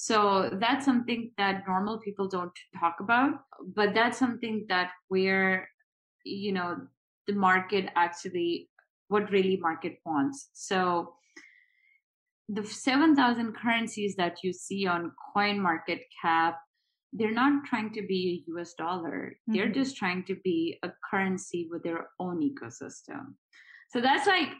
so 0.00 0.48
that's 0.60 0.84
something 0.84 1.32
that 1.38 1.64
normal 1.66 1.98
people 1.98 2.28
don't 2.28 2.52
talk 2.78 3.00
about, 3.00 3.32
but 3.74 3.94
that's 3.94 4.16
something 4.16 4.64
that 4.68 4.92
where, 5.08 5.68
you 6.22 6.52
know, 6.52 6.76
the 7.26 7.32
market 7.32 7.90
actually, 7.96 8.70
what 9.08 9.28
really 9.32 9.56
market 9.56 9.98
wants. 10.06 10.50
So 10.52 11.14
the 12.48 12.64
7,000 12.64 13.56
currencies 13.56 14.14
that 14.14 14.36
you 14.44 14.52
see 14.52 14.86
on 14.86 15.10
coin 15.34 15.60
market 15.60 16.02
cap, 16.22 16.60
they're 17.12 17.32
not 17.32 17.64
trying 17.64 17.92
to 17.94 18.02
be 18.02 18.46
a 18.46 18.52
US 18.52 18.74
dollar. 18.74 19.32
Mm-hmm. 19.34 19.52
They're 19.52 19.72
just 19.72 19.96
trying 19.96 20.22
to 20.26 20.36
be 20.44 20.78
a 20.84 20.90
currency 21.10 21.66
with 21.68 21.82
their 21.82 22.10
own 22.20 22.40
ecosystem. 22.40 23.34
So 23.90 24.00
that's 24.00 24.28
like, 24.28 24.50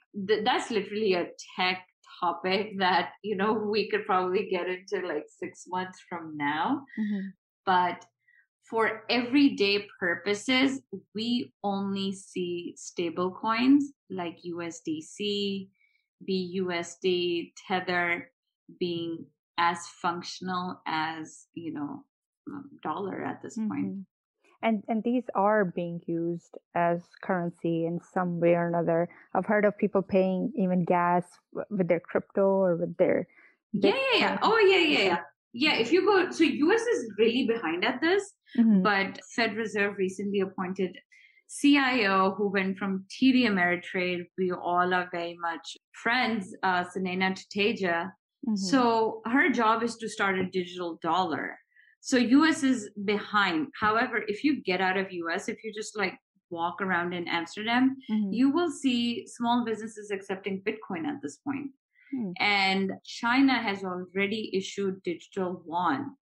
that's 0.43 0.73
literally 0.73 1.15
a 1.15 1.29
tech 1.55 1.85
topic 2.19 2.73
that 2.79 3.11
you 3.23 3.37
know 3.37 3.53
we 3.53 3.89
could 3.89 4.05
probably 4.07 4.49
get 4.51 4.67
into 4.69 5.07
like 5.07 5.25
six 5.29 5.65
months 5.69 5.99
from 6.09 6.37
now 6.37 6.83
mm-hmm. 6.99 7.29
but 7.67 8.05
for 8.69 9.03
everyday 9.09 9.87
purposes 9.99 10.81
we 11.15 11.53
only 11.65 12.13
see 12.13 12.75
stable 12.77 13.31
coins 13.31 13.93
like 14.11 14.39
usdc 14.47 15.69
busd 16.29 17.53
tether 17.67 18.31
being 18.79 19.25
as 19.59 19.87
functional 20.03 20.81
as 20.87 21.47
you 21.55 21.73
know 21.73 22.05
um, 22.51 22.71
dollar 22.83 23.25
at 23.25 23.43
this 23.43 23.59
mm-hmm. 23.59 23.69
point 23.69 24.07
and 24.63 24.83
and 24.89 25.03
these 25.03 25.25
are 25.35 25.65
being 25.65 26.01
used 26.07 26.59
as 26.75 27.01
currency 27.23 27.87
in 27.87 28.01
some 28.13 28.41
way 28.41 28.55
or 28.55 28.69
another 28.69 29.09
i've 29.35 29.47
heard 29.47 29.65
of 29.65 29.77
people 29.79 30.03
paying 30.03 30.53
even 30.57 30.85
gas 30.85 31.25
with 31.71 31.89
their 31.89 32.01
crypto 32.01 32.43
or 32.43 32.77
with 32.77 32.97
their 32.97 33.27
yeah 33.73 33.95
yeah, 33.95 34.19
yeah. 34.19 34.39
oh 34.43 34.59
yeah 34.59 34.79
yeah 34.79 35.05
yeah 35.05 35.19
yeah 35.53 35.75
if 35.77 35.93
you 35.93 36.05
go 36.05 36.31
so 36.31 36.45
us 36.45 36.81
is 36.81 37.13
really 37.19 37.47
behind 37.47 37.85
at 37.85 38.01
this 38.01 38.33
mm-hmm. 38.57 38.83
but 38.83 39.21
fed 39.35 39.57
reserve 39.57 39.97
recently 39.97 40.41
appointed 40.41 40.97
CIO 41.49 42.35
who 42.37 42.49
went 42.49 42.77
from 42.77 43.05
TD 43.09 43.45
Ameritrade. 43.45 44.27
We 44.37 44.53
all 44.53 44.93
are 44.93 45.09
very 45.11 45.37
much 45.41 45.77
friends, 45.95 46.55
uh, 46.63 46.85
Sunayna 46.85 47.39
Tuteja. 47.39 48.11
Mm-hmm. 48.47 48.57
So 48.57 49.23
her 49.25 49.49
job 49.49 49.83
is 49.83 49.97
to 49.97 50.09
start 50.09 50.39
a 50.39 50.45
digital 50.45 50.99
dollar. 51.03 51.59
So 52.01 52.17
US 52.17 52.63
is 52.63 52.91
behind. 53.05 53.69
However, 53.79 54.23
if 54.29 54.45
you 54.45 54.63
get 54.63 54.81
out 54.81 54.97
of 54.97 55.11
US, 55.11 55.49
if 55.49 55.63
you 55.65 55.73
just 55.73 55.97
like 55.97 56.15
walk 56.51 56.81
around 56.81 57.13
in 57.13 57.29
Amsterdam, 57.29 57.97
mm-hmm. 58.11 58.33
you 58.33 58.51
will 58.51 58.71
see 58.71 59.27
small 59.27 59.65
businesses 59.65 60.11
accepting 60.11 60.63
Bitcoin 60.63 61.07
at 61.07 61.21
this 61.23 61.39
point. 61.39 61.71
Hmm. 62.13 62.31
And 62.39 62.93
China 63.05 63.55
has 63.55 63.85
already 63.85 64.51
issued 64.55 65.03
digital 65.03 65.63
yuan 65.67 66.17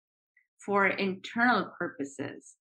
for 0.65 0.89
internal 0.89 1.73
purposes. 1.79 2.55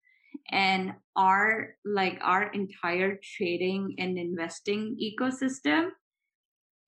And 0.50 0.94
our 1.14 1.76
like 1.84 2.18
our 2.22 2.50
entire 2.52 3.18
trading 3.36 3.94
and 3.98 4.18
investing 4.18 4.96
ecosystem 5.00 5.90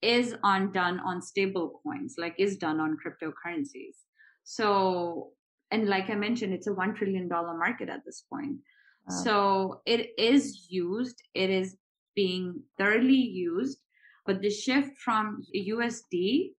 is 0.01 0.35
on 0.43 0.71
done 0.71 0.99
on 0.99 1.21
stable 1.21 1.79
coins, 1.83 2.15
like 2.17 2.35
is 2.37 2.57
done 2.57 2.79
on 2.79 2.97
cryptocurrencies. 2.97 3.95
So 4.43 5.31
and 5.75 5.89
like 5.89 6.09
I 6.09 6.15
mentioned, 6.15 6.53
it's 6.53 6.67
a 6.67 6.73
one 6.73 6.95
trillion 6.95 7.27
dollar 7.27 7.57
market 7.57 7.89
at 7.89 8.05
this 8.05 8.23
point. 8.31 8.59
Wow. 9.07 9.23
So 9.25 9.81
it 9.85 10.11
is 10.17 10.67
used, 10.69 11.21
it 11.33 11.49
is 11.49 11.75
being 12.15 12.63
thoroughly 12.77 13.23
used, 13.49 13.79
but 14.25 14.41
the 14.41 14.49
shift 14.49 14.97
from 14.97 15.43
USD 15.53 16.51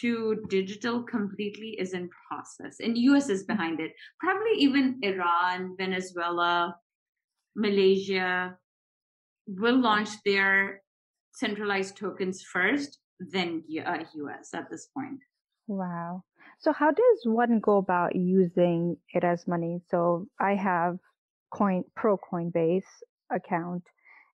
to 0.00 0.44
digital 0.50 1.02
completely 1.02 1.70
is 1.78 1.94
in 1.94 2.10
process. 2.28 2.80
And 2.80 2.98
US 2.98 3.30
is 3.30 3.44
behind 3.44 3.80
it. 3.80 3.92
Probably 4.20 4.52
even 4.58 5.00
Iran, 5.02 5.74
Venezuela, 5.78 6.76
Malaysia 7.56 8.58
will 9.46 9.80
launch 9.80 10.10
their 10.26 10.82
centralized 11.32 11.96
tokens 11.96 12.42
first, 12.42 12.98
then 13.18 13.64
uh, 13.86 14.04
US 14.26 14.52
at 14.52 14.68
this 14.70 14.88
point. 14.94 15.20
Wow. 15.66 16.24
So 16.58 16.72
how 16.72 16.90
does 16.90 17.20
one 17.24 17.60
go 17.60 17.78
about 17.78 18.16
using 18.16 18.96
it 19.12 19.24
as 19.24 19.46
money? 19.46 19.80
So 19.90 20.26
I 20.40 20.54
have 20.54 20.98
coin 21.50 21.84
pro 21.94 22.18
Coinbase 22.18 22.82
account 23.30 23.84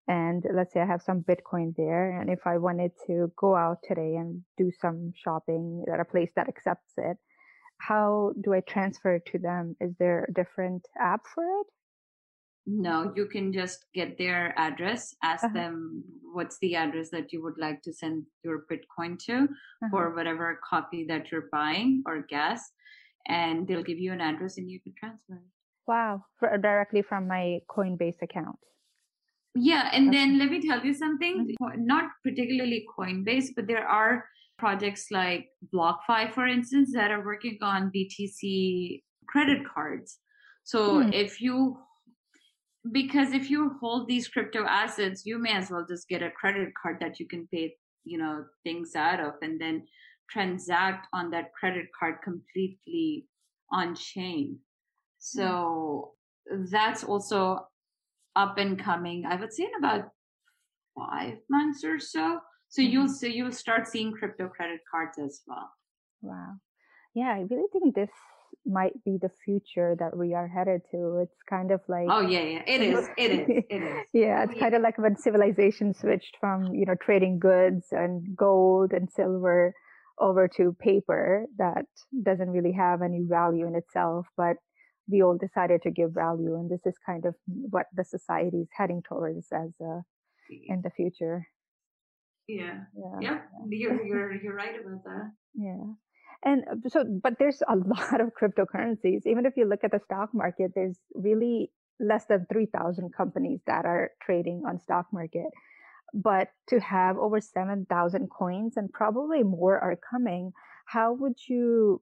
and 0.09 0.45
let's 0.53 0.73
say 0.73 0.81
I 0.81 0.87
have 0.87 1.03
some 1.03 1.23
Bitcoin 1.23 1.75
there. 1.77 2.21
And 2.21 2.31
if 2.31 2.41
I 2.47 2.59
wanted 2.59 2.93
to 3.07 3.33
go 3.37 3.55
out 3.55 3.79
today 3.85 4.17
and 4.17 4.43
do 4.57 4.73
some 4.81 5.13
shopping 5.15 5.85
at 5.93 6.01
a 6.01 6.05
place 6.05 6.31
that 6.35 6.49
accepts 6.49 6.93
it, 6.97 7.17
how 7.79 8.33
do 8.43 8.53
I 8.53 8.61
transfer 8.61 9.15
it 9.17 9.27
to 9.27 9.39
them? 9.39 9.77
Is 9.81 9.95
there 9.99 10.27
a 10.29 10.33
different 10.33 10.87
app 10.99 11.27
for 11.33 11.45
it? 11.45 11.67
No, 12.73 13.13
you 13.17 13.27
can 13.27 13.53
just 13.53 13.87
get 13.95 14.17
their 14.17 14.55
address, 14.57 15.15
ask 15.25 15.45
uh-huh. 15.45 15.55
them 15.55 16.05
what's 16.33 16.59
the 16.61 16.77
address 16.77 17.11
that 17.11 17.33
you 17.33 17.43
would 17.43 17.59
like 17.59 17.83
to 17.83 17.93
send 17.93 18.25
your 18.45 18.65
Bitcoin 18.71 19.19
to 19.27 19.35
uh-huh. 19.35 19.89
for 19.91 20.15
whatever 20.15 20.61
copy 20.69 21.05
that 21.09 21.33
you're 21.33 21.49
buying 21.51 22.03
or 22.07 22.25
gas, 22.29 22.63
and 23.27 23.67
they'll 23.67 23.83
give 23.83 23.99
you 23.99 24.13
an 24.13 24.21
address 24.21 24.57
and 24.57 24.71
you 24.71 24.81
can 24.81 24.95
transfer 24.99 25.35
it. 25.35 25.51
Wow, 25.89 26.25
for, 26.39 26.57
directly 26.59 27.03
from 27.03 27.27
my 27.27 27.59
Coinbase 27.69 28.23
account. 28.23 28.59
Yeah, 29.57 29.91
and 29.93 30.15
then 30.15 30.39
let 30.39 30.51
me 30.51 30.61
tell 30.65 30.85
you 30.85 30.95
something, 30.95 31.57
mm-hmm. 31.61 31.85
not 31.85 32.05
particularly 32.23 32.87
Coinbase, 32.97 33.49
but 33.57 33.67
there 33.67 33.87
are 33.87 34.25
projects 34.59 35.07
like 35.11 35.49
BlockFi, 35.75 36.33
for 36.33 36.47
instance, 36.47 36.93
that 36.95 37.11
are 37.11 37.25
working 37.25 37.59
on 37.63 37.91
BTC 37.91 39.03
credit 39.27 39.63
cards. 39.75 40.19
So 40.63 41.03
hmm. 41.03 41.13
if 41.13 41.41
you, 41.41 41.79
because 42.93 43.33
if 43.33 43.51
you 43.51 43.77
hold 43.81 44.09
these 44.09 44.29
crypto 44.29 44.65
assets, 44.65 45.27
you 45.27 45.39
may 45.39 45.53
as 45.53 45.71
well 45.71 45.85
just 45.89 46.09
get 46.09 46.23
a 46.23 46.31
credit 46.31 46.71
card 46.81 46.99
that 47.01 47.21
you 47.21 47.27
can 47.27 47.47
pay, 47.53 47.75
you 48.05 48.19
know, 48.19 48.45
things 48.65 48.97
out 48.97 49.21
of 49.21 49.35
and 49.43 49.61
then 49.61 49.87
transact 50.31 51.07
on 51.13 51.31
that 51.31 51.53
credit 51.53 51.87
card 51.99 52.17
completely 52.23 53.27
on 53.73 53.95
chain. 53.95 54.59
So 55.19 56.13
that's 56.71 57.05
also 57.05 57.67
up 58.37 58.59
and 58.59 58.79
coming. 58.83 59.27
I 59.27 59.37
would 59.37 59.53
say 59.53 59.65
in 59.65 59.85
about 59.85 60.09
five 60.97 61.39
months 61.49 61.85
or 61.85 61.99
so. 61.99 62.41
So 62.69 62.83
mm-hmm. 62.83 62.93
you'll 62.93 63.09
see 63.09 63.33
you'll 63.33 63.53
start 63.53 63.89
seeing 63.89 64.13
crypto 64.13 64.49
credit 64.49 64.81
cards 64.91 65.19
as 65.19 65.43
well. 65.47 65.71
Wow. 66.23 66.55
Yeah, 67.15 67.35
I 67.35 67.41
really 67.51 67.69
think 67.73 67.95
this 67.95 68.11
might 68.67 68.93
be 69.05 69.19
the 69.21 69.31
future 69.45 69.97
that 69.99 70.17
we 70.17 70.35
are 70.35 70.49
headed 70.49 70.83
to. 70.91 71.19
It's 71.23 71.43
kind 71.49 71.71
of 71.71 71.81
like 71.89 72.09
Oh 72.11 72.21
yeah, 72.21 72.43
yeah. 72.43 72.63
It 72.67 72.83
is. 72.83 73.09
It 73.17 73.31
is. 73.31 73.49
It 73.71 73.83
is. 73.83 74.07
yeah, 74.13 74.45
it's 74.45 74.59
kind 74.59 74.75
of 74.75 74.83
like 74.83 74.99
when 74.99 75.17
civilization 75.17 75.95
switched 75.95 76.37
from, 76.41 76.75
you 76.75 76.87
know, 76.87 76.95
trading 77.01 77.39
goods 77.39 77.87
and 77.91 78.37
gold 78.37 78.93
and 78.93 79.11
silver 79.11 79.75
over 80.19 80.49
to 80.49 80.77
paper 80.79 81.47
that 81.57 81.87
doesn't 82.23 82.51
really 82.51 82.73
have 82.73 83.01
any 83.01 83.25
value 83.27 83.67
in 83.67 83.75
itself, 83.75 84.27
but 84.37 84.57
we 85.11 85.23
all 85.23 85.37
decided 85.37 85.83
to 85.83 85.91
give 85.91 86.13
value 86.13 86.55
and 86.55 86.71
this 86.71 86.87
is 86.87 86.95
kind 87.05 87.25
of 87.25 87.35
what 87.47 87.87
the 87.95 88.05
society 88.05 88.59
is 88.59 88.69
heading 88.73 89.03
towards 89.03 89.49
as 89.53 89.71
uh, 89.85 90.01
in 90.69 90.83
the 90.83 90.91
future 90.91 91.47
yeah 92.49 92.81
yeah, 92.97 93.19
yeah. 93.21 93.39
You're, 93.69 94.05
you're 94.05 94.35
you're 94.35 94.55
right 94.55 94.75
about 94.81 95.05
that 95.05 95.33
yeah 95.55 95.85
and 96.45 96.65
uh, 96.71 96.89
so 96.89 97.05
but 97.23 97.35
there's 97.39 97.63
a 97.69 97.77
lot 97.95 98.21
of 98.21 98.31
cryptocurrencies 98.41 99.27
even 99.27 99.47
if 99.47 99.57
you 99.57 99.65
look 99.65 99.85
at 99.85 99.91
the 99.91 100.01
stock 100.05 100.31
market 100.33 100.73
there's 100.75 100.99
really 101.15 101.71
less 101.99 102.25
than 102.27 102.47
3000 102.51 103.13
companies 103.15 103.61
that 103.67 103.85
are 103.85 104.11
trading 104.23 104.63
on 104.67 104.79
stock 104.79 105.07
market 105.13 105.51
but 106.15 106.49
to 106.69 106.81
have 106.81 107.17
over 107.19 107.41
7000 107.41 108.29
coins 108.31 108.77
and 108.77 108.93
probably 108.93 109.43
more 109.43 109.79
are 109.79 109.97
coming 110.11 110.53
how 110.87 111.13
would 111.13 111.37
you 111.47 112.01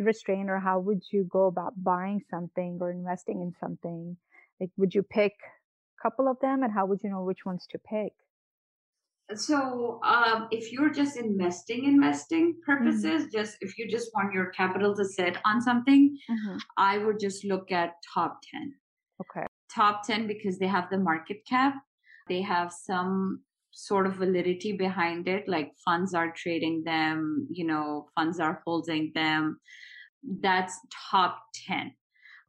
restrain 0.00 0.48
or 0.48 0.58
how 0.58 0.78
would 0.80 1.02
you 1.12 1.24
go 1.24 1.46
about 1.46 1.82
buying 1.82 2.22
something 2.30 2.78
or 2.80 2.90
investing 2.90 3.40
in 3.40 3.52
something? 3.60 4.16
Like, 4.60 4.70
would 4.76 4.94
you 4.94 5.02
pick 5.02 5.32
a 5.32 6.02
couple 6.02 6.28
of 6.28 6.38
them 6.40 6.62
and 6.62 6.72
how 6.72 6.86
would 6.86 7.00
you 7.02 7.10
know 7.10 7.22
which 7.22 7.44
ones 7.44 7.66
to 7.70 7.78
pick? 7.78 8.12
So, 9.34 10.00
um, 10.04 10.48
if 10.50 10.72
you're 10.72 10.90
just 10.90 11.16
investing, 11.16 11.84
investing 11.84 12.56
purposes, 12.64 13.22
mm-hmm. 13.22 13.38
just 13.38 13.56
if 13.60 13.78
you 13.78 13.88
just 13.88 14.10
want 14.14 14.32
your 14.32 14.46
capital 14.46 14.94
to 14.96 15.04
sit 15.04 15.36
on 15.44 15.60
something, 15.60 16.16
mm-hmm. 16.30 16.56
I 16.76 16.98
would 16.98 17.20
just 17.20 17.44
look 17.44 17.70
at 17.70 17.94
top 18.14 18.40
10. 18.52 18.74
Okay. 19.20 19.46
Top 19.74 20.02
10 20.06 20.26
because 20.26 20.58
they 20.58 20.66
have 20.66 20.88
the 20.90 20.98
market 20.98 21.46
cap, 21.48 21.74
they 22.28 22.42
have 22.42 22.72
some 22.72 23.42
sort 23.72 24.06
of 24.06 24.14
validity 24.14 24.72
behind 24.76 25.28
it, 25.28 25.48
like 25.48 25.70
funds 25.84 26.12
are 26.12 26.32
trading 26.36 26.82
them, 26.84 27.46
you 27.50 27.64
know, 27.64 28.08
funds 28.16 28.40
are 28.40 28.62
holding 28.66 29.12
them 29.14 29.60
that's 30.40 30.78
top 31.10 31.40
10 31.66 31.92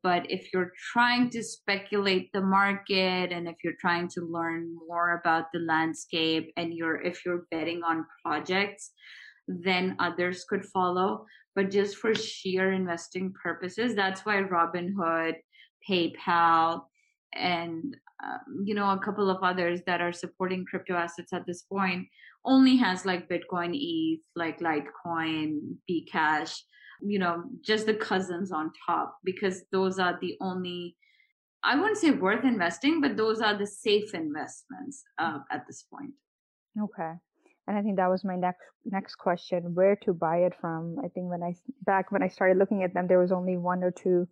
but 0.04 0.30
if 0.30 0.52
you're 0.54 0.72
trying 0.92 1.30
to 1.30 1.44
speculate 1.44 2.32
the 2.34 2.42
market 2.42 3.32
and 3.32 3.48
if 3.48 3.56
you're 3.64 3.80
trying 3.80 4.08
to 4.08 4.22
learn 4.22 4.76
more 4.88 5.20
about 5.20 5.46
the 5.54 5.60
landscape 5.60 6.52
and 6.58 6.74
you're 6.74 7.02
if 7.02 7.26
you're 7.26 7.46
betting 7.52 7.82
on 7.84 8.06
projects 8.24 8.92
then 9.48 9.96
others 10.00 10.46
could 10.48 10.64
follow. 10.66 11.26
But 11.56 11.72
just 11.72 11.98
for 11.98 12.16
sheer 12.16 12.72
investing 12.72 13.34
purposes 13.44 13.96
that's 13.96 14.26
why 14.26 14.42
robinhood 14.42 15.36
paypal 15.88 16.84
and 17.34 17.98
um, 18.24 18.64
you 18.64 18.76
know 18.76 18.90
a 18.92 19.00
couple 19.00 19.30
of 19.30 19.44
others 19.44 19.82
that 19.86 20.02
are 20.02 20.14
supporting 20.14 20.66
crypto 20.66 20.94
assets 20.94 21.34
at 21.34 21.46
this 21.46 21.64
point 21.64 22.08
only 22.46 22.76
has 22.76 23.06
like 23.06 23.30
bitcoin 23.30 23.74
eth 23.74 24.26
like 24.36 24.60
litecoin 24.60 25.76
bcash 25.90 26.60
you 27.02 27.20
know, 27.20 27.44
just 27.62 27.86
the 27.86 27.94
cousins 27.94 28.52
on 28.52 28.72
top 28.86 29.18
because 29.24 29.64
those 29.72 30.00
are 30.00 30.18
the 30.22 30.38
only, 30.42 30.96
I 31.64 31.76
wouldn't 31.76 31.98
say 31.98 32.12
worth 32.12 32.44
investing, 32.44 33.02
but 33.02 33.18
those 33.18 33.42
are 33.42 33.58
the 33.58 33.68
safe 33.68 34.14
investments 34.14 35.04
uh, 35.18 35.40
at 35.52 35.66
this 35.68 35.84
point. 35.84 36.12
Okay. 36.80 37.14
And 37.68 37.78
I 37.78 37.82
think 37.82 37.98
that 37.98 38.10
was 38.10 38.24
my 38.24 38.36
next 38.36 38.64
next 38.86 39.16
question: 39.16 39.76
where 39.76 39.96
to 39.98 40.14
buy 40.14 40.38
it 40.38 40.54
from? 40.60 40.98
I 41.00 41.08
think 41.10 41.30
when 41.30 41.44
I 41.44 41.54
back 41.86 42.12
when 42.12 42.24
I 42.24 42.28
started 42.28 42.58
looking 42.58 42.84
at 42.84 42.94
them, 42.94 43.08
there 43.08 43.20
was 43.20 43.32
only 43.32 43.56
one 43.56 43.84
or 43.84 43.92
two 43.92 44.28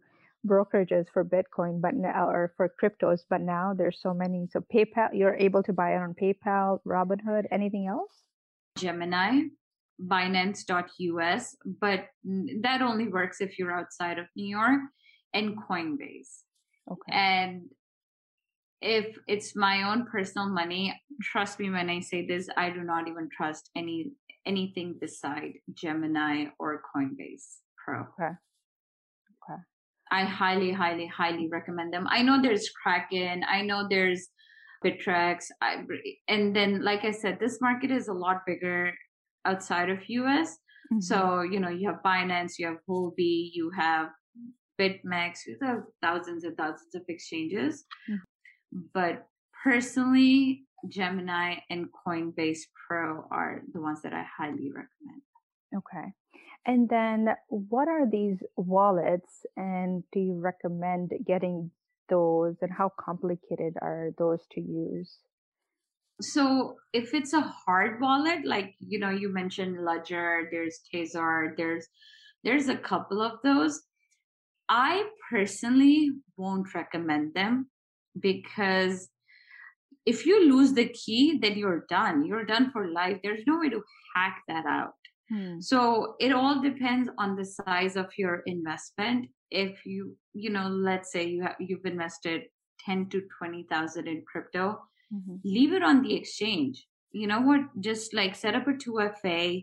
brokerages 0.45 1.05
for 1.13 1.23
Bitcoin, 1.23 1.79
but 1.81 1.93
now 1.93 2.27
or 2.27 2.53
for 2.57 2.73
cryptos, 2.81 3.21
but 3.29 3.41
now 3.41 3.73
there's 3.77 3.99
so 4.01 4.13
many. 4.13 4.47
So 4.51 4.61
PayPal, 4.73 5.09
you're 5.13 5.35
able 5.35 5.63
to 5.63 5.73
buy 5.73 5.93
it 5.93 5.97
on 5.97 6.15
PayPal, 6.15 6.79
Robinhood, 6.85 7.45
anything 7.51 7.87
else? 7.87 8.11
Gemini, 8.77 9.43
Binance.us, 10.07 11.55
but 11.81 12.05
that 12.61 12.81
only 12.81 13.07
works 13.07 13.41
if 13.41 13.59
you're 13.59 13.77
outside 13.77 14.17
of 14.19 14.25
New 14.35 14.47
York, 14.47 14.81
and 15.33 15.55
Coinbase. 15.57 16.43
Okay. 16.91 17.11
And 17.11 17.63
if 18.81 19.17
it's 19.27 19.55
my 19.55 19.83
own 19.83 20.05
personal 20.05 20.49
money, 20.49 20.99
trust 21.21 21.59
me 21.59 21.69
when 21.69 21.89
I 21.89 21.99
say 21.99 22.25
this, 22.25 22.49
I 22.55 22.69
do 22.69 22.81
not 22.81 23.07
even 23.07 23.29
trust 23.35 23.69
any 23.75 24.11
anything 24.45 24.95
beside 24.99 25.53
Gemini 25.73 26.45
or 26.59 26.81
Coinbase 26.95 27.57
Pro. 27.77 27.99
Okay. 27.99 28.33
Okay. 29.43 29.61
I 30.11 30.23
highly, 30.23 30.71
highly, 30.71 31.05
highly 31.07 31.47
recommend 31.49 31.93
them. 31.93 32.07
I 32.09 32.23
know 32.23 32.41
there's 32.41 32.69
Kraken. 32.69 33.43
I 33.47 33.61
know 33.61 33.85
there's 33.87 34.29
Bittrex. 34.83 35.45
I, 35.61 35.83
and 36.27 36.55
then, 36.55 36.83
like 36.83 37.03
I 37.03 37.11
said, 37.11 37.37
this 37.39 37.59
market 37.61 37.91
is 37.91 38.07
a 38.07 38.13
lot 38.13 38.37
bigger 38.47 38.93
outside 39.49 39.89
of 39.89 40.07
US. 40.07 40.49
Mm-hmm. 40.91 41.01
So, 41.01 41.41
you 41.41 41.59
know, 41.59 41.69
you 41.69 41.87
have 41.89 42.01
Binance, 42.05 42.53
you 42.59 42.67
have 42.67 42.77
Huobi, 42.87 43.51
you 43.53 43.71
have 43.77 44.09
BitMEX, 44.79 45.45
you 45.47 45.57
have 45.61 45.83
thousands 46.01 46.43
and 46.43 46.55
thousands 46.57 46.95
of 46.95 47.03
exchanges. 47.07 47.85
Mm-hmm. 48.09 48.79
But 48.93 49.27
personally, 49.63 50.65
Gemini 50.87 51.55
and 51.69 51.87
Coinbase 51.91 52.61
Pro 52.87 53.25
are 53.31 53.61
the 53.73 53.81
ones 53.81 54.01
that 54.03 54.13
I 54.13 54.25
highly 54.37 54.71
recommend. 54.71 55.21
Okay. 55.75 56.13
And 56.65 56.89
then 56.89 57.29
what 57.47 57.87
are 57.87 58.09
these 58.09 58.37
wallets 58.55 59.45
and 59.55 60.03
do 60.11 60.19
you 60.19 60.39
recommend 60.39 61.11
getting 61.25 61.71
those 62.09 62.55
and 62.61 62.71
how 62.71 62.91
complicated 62.99 63.73
are 63.81 64.11
those 64.17 64.45
to 64.53 64.61
use? 64.61 65.17
So 66.21 66.75
if 66.93 67.13
it's 67.13 67.33
a 67.33 67.41
hard 67.41 68.01
wallet, 68.01 68.45
like 68.45 68.75
you 68.79 68.99
know, 68.99 69.09
you 69.09 69.33
mentioned 69.33 69.83
Ledger, 69.83 70.49
there's 70.51 70.79
Trezor, 70.93 71.55
there's 71.57 71.87
there's 72.43 72.67
a 72.67 72.77
couple 72.77 73.21
of 73.21 73.33
those. 73.43 73.81
I 74.67 75.05
personally 75.31 76.11
won't 76.37 76.73
recommend 76.75 77.33
them 77.33 77.69
because 78.19 79.09
if 80.05 80.25
you 80.25 80.49
lose 80.49 80.73
the 80.73 80.89
key, 80.89 81.39
then 81.41 81.57
you're 81.57 81.85
done. 81.89 82.25
You're 82.25 82.45
done 82.45 82.71
for 82.71 82.87
life. 82.87 83.19
There's 83.23 83.43
no 83.45 83.59
way 83.59 83.69
to 83.69 83.81
hack 84.15 84.41
that 84.47 84.65
out. 84.65 84.93
Hmm. 85.29 85.59
So 85.59 86.15
it 86.19 86.31
all 86.31 86.61
depends 86.61 87.09
on 87.17 87.35
the 87.35 87.45
size 87.45 87.95
of 87.95 88.07
your 88.17 88.41
investment. 88.45 89.29
If 89.51 89.85
you, 89.85 90.15
you 90.33 90.49
know, 90.49 90.67
let's 90.67 91.11
say 91.11 91.25
you 91.25 91.43
have 91.43 91.55
you've 91.59 91.85
invested 91.85 92.43
ten 92.83 93.09
to 93.09 93.21
twenty 93.37 93.65
thousand 93.69 94.07
in 94.07 94.23
crypto, 94.31 94.79
mm-hmm. 95.13 95.35
leave 95.43 95.73
it 95.73 95.83
on 95.83 96.01
the 96.01 96.15
exchange. 96.15 96.85
You 97.11 97.27
know 97.27 97.41
what? 97.41 97.61
Just 97.79 98.13
like 98.13 98.35
set 98.35 98.55
up 98.55 98.67
a 98.67 98.73
two 98.73 98.99
FA, 99.21 99.61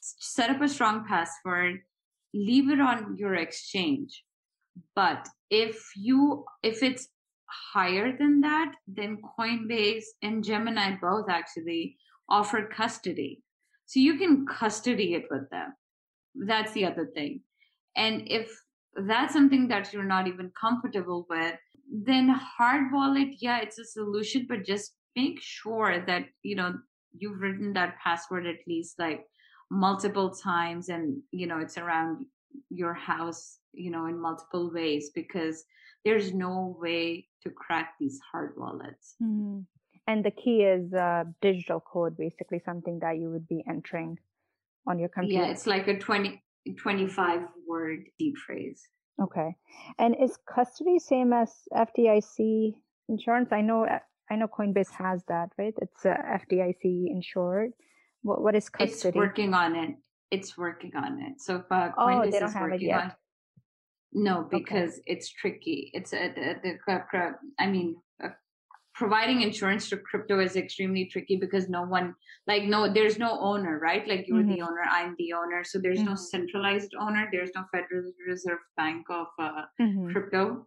set 0.00 0.50
up 0.50 0.60
a 0.62 0.68
strong 0.68 1.04
password, 1.06 1.80
leave 2.34 2.70
it 2.70 2.80
on 2.80 3.16
your 3.18 3.34
exchange. 3.34 4.24
But 4.94 5.28
if 5.50 5.90
you 5.96 6.44
if 6.62 6.82
it's 6.82 7.08
higher 7.72 8.16
than 8.16 8.40
that, 8.42 8.74
then 8.86 9.18
Coinbase 9.38 10.04
and 10.22 10.44
Gemini 10.44 10.96
both 11.00 11.28
actually 11.28 11.96
offer 12.28 12.66
custody. 12.66 13.42
So 13.86 14.00
you 14.00 14.18
can 14.18 14.46
custody 14.46 15.14
it 15.14 15.26
with 15.30 15.48
them. 15.50 15.74
That's 16.34 16.72
the 16.72 16.84
other 16.84 17.06
thing. 17.06 17.40
And 17.96 18.22
if 18.26 18.50
that's 18.94 19.32
something 19.32 19.68
that 19.68 19.92
you're 19.92 20.04
not 20.04 20.26
even 20.26 20.52
comfortable 20.60 21.26
with, 21.30 21.56
then 21.90 22.28
hard 22.28 22.92
wallet, 22.92 23.28
yeah, 23.40 23.60
it's 23.60 23.78
a 23.78 23.84
solution, 23.84 24.46
but 24.48 24.64
just 24.64 24.92
make 25.16 25.40
sure 25.40 26.04
that, 26.06 26.24
you 26.42 26.54
know, 26.54 26.74
you've 27.16 27.40
written 27.40 27.72
that 27.72 27.96
password 28.02 28.46
at 28.46 28.56
least 28.66 28.98
like 28.98 29.24
multiple 29.70 30.30
times 30.30 30.88
and, 30.88 31.22
you 31.30 31.46
know, 31.46 31.58
it's 31.58 31.78
around 31.78 32.26
your 32.70 32.94
house, 32.94 33.58
you 33.72 33.90
know, 33.90 34.06
in 34.06 34.20
multiple 34.20 34.70
ways 34.72 35.10
because 35.14 35.64
there's 36.04 36.32
no 36.32 36.76
way 36.80 37.26
to 37.42 37.50
crack 37.50 37.94
these 37.98 38.20
hard 38.30 38.54
wallets. 38.56 39.14
Mm-hmm. 39.22 39.60
And 40.06 40.24
the 40.24 40.30
key 40.30 40.62
is 40.62 40.92
uh, 40.94 41.24
digital 41.42 41.80
code, 41.80 42.16
basically 42.16 42.62
something 42.64 42.98
that 43.00 43.18
you 43.18 43.30
would 43.30 43.46
be 43.46 43.62
entering 43.68 44.18
on 44.86 44.98
your 44.98 45.10
computer. 45.10 45.44
Yeah, 45.44 45.50
it's 45.50 45.66
like 45.66 45.86
a 45.86 45.98
20, 45.98 46.42
25 46.78 47.40
word 47.66 48.04
deep 48.18 48.36
phrase. 48.38 48.88
Okay. 49.20 49.56
And 49.98 50.16
is 50.20 50.38
custody 50.46 50.98
same 50.98 51.32
as 51.32 51.52
FDIC 51.72 52.74
insurance? 53.08 53.52
I 53.52 53.62
know 53.62 53.86
I 54.30 54.36
know 54.36 54.48
Coinbase 54.48 54.90
has 54.92 55.24
that, 55.28 55.50
right? 55.58 55.74
It's 55.80 56.04
uh, 56.04 56.14
FDIC 56.14 57.10
insured. 57.10 57.72
What 58.22 58.42
what 58.42 58.54
is 58.54 58.68
custody? 58.68 59.08
It's 59.08 59.16
working 59.16 59.54
on 59.54 59.74
it. 59.74 59.96
It's 60.30 60.56
working 60.56 60.94
on 60.94 61.20
it. 61.22 61.40
So 61.40 61.56
if 61.56 61.72
uh, 61.72 61.90
Coinbase 61.98 62.26
oh, 62.26 62.30
they 62.30 62.38
don't 62.38 62.48
is 62.48 62.54
have 62.54 62.62
working 62.62 62.82
it 62.82 62.90
yet. 62.90 63.02
on 63.02 63.12
no, 64.12 64.46
because 64.50 64.92
okay. 64.92 65.02
it's 65.06 65.28
tricky. 65.30 65.90
It's 65.92 66.12
a, 66.12 66.32
the, 66.34 66.78
the, 66.88 67.34
I 67.58 67.66
mean, 67.66 67.96
uh, 67.96 68.00
providing 68.98 69.42
insurance 69.42 69.88
to 69.88 69.96
crypto 69.96 70.40
is 70.40 70.56
extremely 70.56 71.04
tricky 71.04 71.36
because 71.36 71.68
no 71.68 71.82
one, 71.82 72.12
like, 72.48 72.64
no, 72.64 72.92
there's 72.92 73.16
no 73.16 73.38
owner, 73.38 73.78
right? 73.78 74.06
Like, 74.08 74.26
you're 74.26 74.38
mm-hmm. 74.38 74.56
the 74.56 74.62
owner, 74.62 74.82
I'm 74.90 75.14
the 75.18 75.32
owner. 75.34 75.62
So 75.62 75.78
there's 75.78 76.00
mm-hmm. 76.00 76.08
no 76.08 76.14
centralized 76.16 76.94
owner. 77.00 77.28
There's 77.30 77.50
no 77.54 77.62
Federal 77.70 78.10
Reserve 78.26 78.58
Bank 78.76 79.06
of 79.08 79.28
uh, 79.38 79.62
mm-hmm. 79.80 80.10
crypto. 80.10 80.66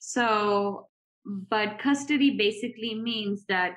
So, 0.00 0.88
but 1.24 1.78
custody 1.78 2.36
basically 2.36 2.96
means 2.96 3.44
that 3.48 3.76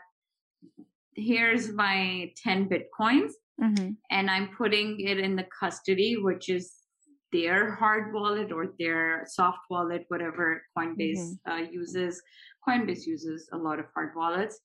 here's 1.16 1.72
my 1.72 2.32
10 2.44 2.70
bitcoins 2.70 3.32
mm-hmm. 3.62 3.92
and 4.10 4.32
I'm 4.32 4.50
putting 4.58 5.00
it 5.02 5.20
in 5.20 5.36
the 5.36 5.46
custody, 5.60 6.18
which 6.18 6.50
is 6.50 6.74
their 7.32 7.76
hard 7.76 8.14
wallet 8.14 8.52
or 8.52 8.74
their 8.80 9.26
soft 9.28 9.60
wallet, 9.70 10.06
whatever 10.10 10.64
Coinbase 10.78 11.18
mm-hmm. 11.18 11.52
uh, 11.52 11.70
uses. 11.70 12.22
Coinbase 12.68 13.06
uses 13.06 13.50
a 13.54 13.58
lot 13.58 13.80
of 13.80 13.86
hard 13.94 14.14
wallets. 14.16 14.60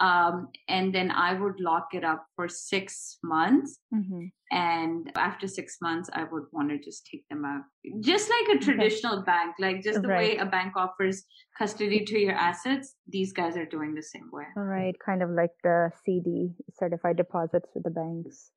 Um, 0.00 0.48
and 0.68 0.94
then 0.94 1.10
I 1.10 1.34
would 1.34 1.58
lock 1.58 1.88
it 1.92 2.04
up 2.04 2.24
for 2.36 2.48
six 2.48 3.18
months. 3.24 3.80
Mm-hmm. 3.92 4.26
And 4.52 5.10
after 5.16 5.48
six 5.48 5.78
months, 5.82 6.08
I 6.12 6.24
would 6.24 6.44
want 6.52 6.70
to 6.70 6.78
just 6.78 7.06
take 7.10 7.26
them 7.28 7.44
out, 7.44 7.62
just 8.00 8.30
like 8.30 8.56
a 8.56 8.64
traditional 8.64 9.18
okay. 9.18 9.26
bank, 9.26 9.54
like 9.58 9.82
just 9.82 10.00
the 10.00 10.08
right. 10.08 10.36
way 10.36 10.36
a 10.38 10.46
bank 10.46 10.74
offers 10.76 11.24
custody 11.58 12.04
to 12.04 12.18
your 12.18 12.32
assets. 12.32 12.94
These 13.08 13.32
guys 13.32 13.56
are 13.56 13.66
doing 13.66 13.94
the 13.94 14.02
same 14.02 14.30
way. 14.32 14.44
All 14.56 14.62
right, 14.62 14.94
kind 15.04 15.22
of 15.22 15.30
like 15.30 15.50
the 15.64 15.90
CD 16.04 16.50
certified 16.78 17.16
deposits 17.16 17.68
with 17.74 17.84
the 17.84 17.90
banks. 17.90 18.50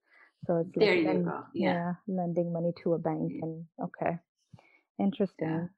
So 0.45 0.57
it's 0.57 0.69
there 0.75 0.95
like 0.95 0.99
you 0.99 1.07
lend, 1.07 1.25
go. 1.25 1.43
Yeah. 1.53 1.73
yeah. 1.73 1.93
lending 2.07 2.53
money 2.53 2.71
to 2.83 2.93
a 2.93 2.99
bank 2.99 3.31
and 3.41 3.65
okay, 3.83 4.17
interesting. 4.99 5.69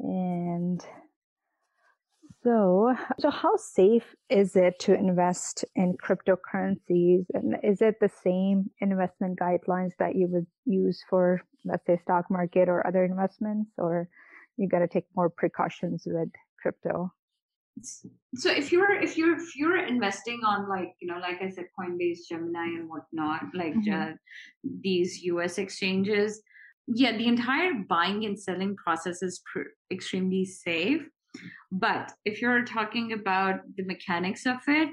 Yeah. 0.00 0.06
And 0.08 0.84
so, 2.44 2.94
so 3.18 3.30
how 3.30 3.56
safe 3.56 4.14
is 4.28 4.56
it 4.56 4.78
to 4.80 4.94
invest 4.94 5.64
in 5.76 5.96
cryptocurrencies? 5.96 7.26
And 7.34 7.56
is 7.62 7.80
it 7.80 7.96
the 8.00 8.10
same 8.22 8.70
investment 8.80 9.38
guidelines 9.38 9.92
that 9.98 10.16
you 10.16 10.26
would 10.28 10.46
use 10.64 11.02
for, 11.08 11.40
let's 11.64 11.86
say, 11.86 11.98
stock 12.02 12.30
market 12.30 12.68
or 12.68 12.86
other 12.86 13.04
investments, 13.04 13.70
or 13.78 14.08
you 14.56 14.68
got 14.68 14.80
to 14.80 14.88
take 14.88 15.04
more 15.14 15.30
precautions 15.30 16.02
with 16.06 16.30
crypto? 16.60 17.12
so 18.34 18.50
if 18.50 18.70
you're 18.70 18.92
if 19.00 19.16
you're 19.16 19.36
if 19.36 19.56
you're 19.56 19.86
investing 19.86 20.40
on 20.44 20.68
like 20.68 20.94
you 21.00 21.08
know 21.08 21.18
like 21.18 21.40
i 21.40 21.48
said 21.48 21.64
coinbase 21.78 22.18
gemini 22.28 22.64
and 22.64 22.88
whatnot 22.88 23.44
like 23.54 23.74
mm-hmm. 23.74 24.10
uh, 24.10 24.14
these 24.82 25.22
us 25.22 25.56
exchanges 25.56 26.42
yeah 26.86 27.16
the 27.16 27.26
entire 27.26 27.72
buying 27.88 28.26
and 28.26 28.38
selling 28.38 28.76
process 28.76 29.22
is 29.22 29.40
pr- 29.50 29.72
extremely 29.90 30.44
safe 30.44 31.08
but 31.70 32.12
if 32.24 32.42
you're 32.42 32.64
talking 32.64 33.12
about 33.12 33.60
the 33.76 33.84
mechanics 33.84 34.46
of 34.46 34.58
it 34.68 34.88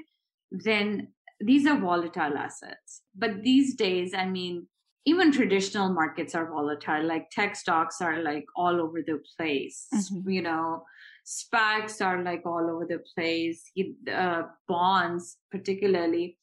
then 0.50 1.08
these 1.40 1.66
are 1.66 1.78
volatile 1.78 2.36
assets 2.36 3.02
but 3.16 3.42
these 3.42 3.74
days 3.74 4.14
i 4.14 4.26
mean 4.26 4.66
even 5.06 5.32
traditional 5.32 5.92
markets 5.92 6.34
are 6.34 6.50
volatile 6.50 7.04
like 7.04 7.30
tech 7.30 7.56
stocks 7.56 8.00
are 8.00 8.22
like 8.22 8.44
all 8.56 8.80
over 8.80 9.02
the 9.06 9.18
place 9.36 9.86
mm-hmm. 9.94 10.28
you 10.28 10.42
know 10.42 10.82
SPACs 11.30 12.04
are 12.04 12.22
like 12.22 12.42
all 12.44 12.68
over 12.70 12.86
the 12.86 13.00
place, 13.14 13.70
uh, 14.12 14.42
bonds 14.66 15.36
particularly. 15.50 16.38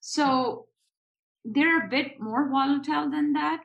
So 0.00 0.66
they're 1.44 1.86
a 1.86 1.88
bit 1.88 2.20
more 2.20 2.48
volatile 2.48 3.10
than 3.10 3.34
that. 3.34 3.62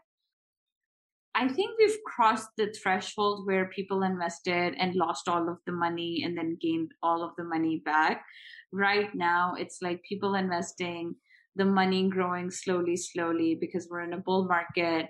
I 1.37 1.49
think 1.49 1.77
we've 1.77 1.97
crossed 2.05 2.47
the 2.55 2.71
threshold 2.71 3.45
where 3.45 3.65
people 3.65 4.03
invested 4.03 4.73
and 4.79 4.95
lost 4.95 5.27
all 5.27 5.49
of 5.49 5.57
the 5.65 5.73
money 5.73 6.23
and 6.23 6.37
then 6.37 6.57
gained 6.61 6.93
all 7.03 7.23
of 7.23 7.31
the 7.37 7.43
money 7.43 7.81
back. 7.83 8.25
Right 8.71 9.13
now, 9.13 9.55
it's 9.59 9.81
like 9.81 10.01
people 10.07 10.35
investing, 10.35 11.15
the 11.57 11.65
money 11.65 12.07
growing 12.07 12.49
slowly, 12.49 12.95
slowly 12.95 13.55
because 13.55 13.89
we're 13.89 14.03
in 14.03 14.13
a 14.13 14.17
bull 14.17 14.45
market 14.45 15.09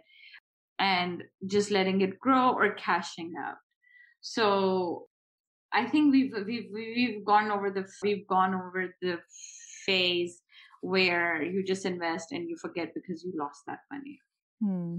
and 0.79 1.23
just 1.45 1.69
letting 1.69 2.01
it 2.01 2.19
grow 2.19 2.53
or 2.53 2.73
cashing 2.73 3.33
out. 3.39 3.57
So 4.21 5.05
I 5.71 5.85
think 5.85 6.11
we've 6.11 6.33
we've 6.45 6.69
we've 6.73 7.23
gone 7.23 7.51
over 7.51 7.69
the 7.69 7.85
we've 8.01 8.27
gone 8.27 8.55
over 8.55 8.95
the 8.99 9.19
phase 9.85 10.41
where 10.81 11.43
you 11.43 11.63
just 11.63 11.85
invest 11.85 12.31
and 12.31 12.49
you 12.49 12.57
forget 12.57 12.93
because 12.95 13.23
you 13.23 13.33
lost 13.35 13.61
that 13.67 13.79
money. 13.91 14.19
Hmm. 14.63 14.97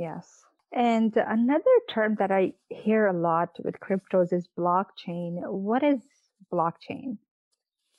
Yes. 0.00 0.42
And 0.72 1.14
another 1.16 1.76
term 1.90 2.16
that 2.18 2.30
I 2.30 2.54
hear 2.68 3.08
a 3.08 3.12
lot 3.12 3.50
with 3.62 3.80
cryptos 3.80 4.32
is 4.32 4.48
blockchain. 4.58 5.46
What 5.46 5.82
is 5.82 6.00
blockchain? 6.52 7.18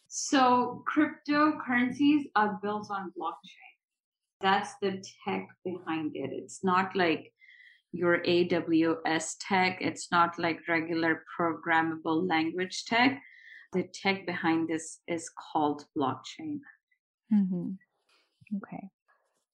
So 0.08 0.84
cryptocurrencies 0.92 2.24
are 2.36 2.60
built 2.62 2.90
on 2.90 3.14
blockchain. 3.20 3.76
That's 4.42 4.74
the 4.82 5.04
tech 5.24 5.48
behind 5.64 6.16
it. 6.16 6.32
It's 6.34 6.64
not 6.64 6.96
like 6.96 7.32
your 7.92 8.24
AWS 8.24 9.36
tech. 9.40 9.78
It's 9.82 10.12
not 10.12 10.40
like 10.40 10.68
regular 10.68 11.24
programmable 11.40 12.28
language 12.28 12.86
tech. 12.86 13.22
the 13.74 13.84
tech 13.94 14.26
behind 14.26 14.68
this 14.68 15.00
is 15.08 15.30
called 15.30 15.86
blockchain. 15.98 16.60
Mm-hmm. 17.34 17.72
Okay. 18.58 18.90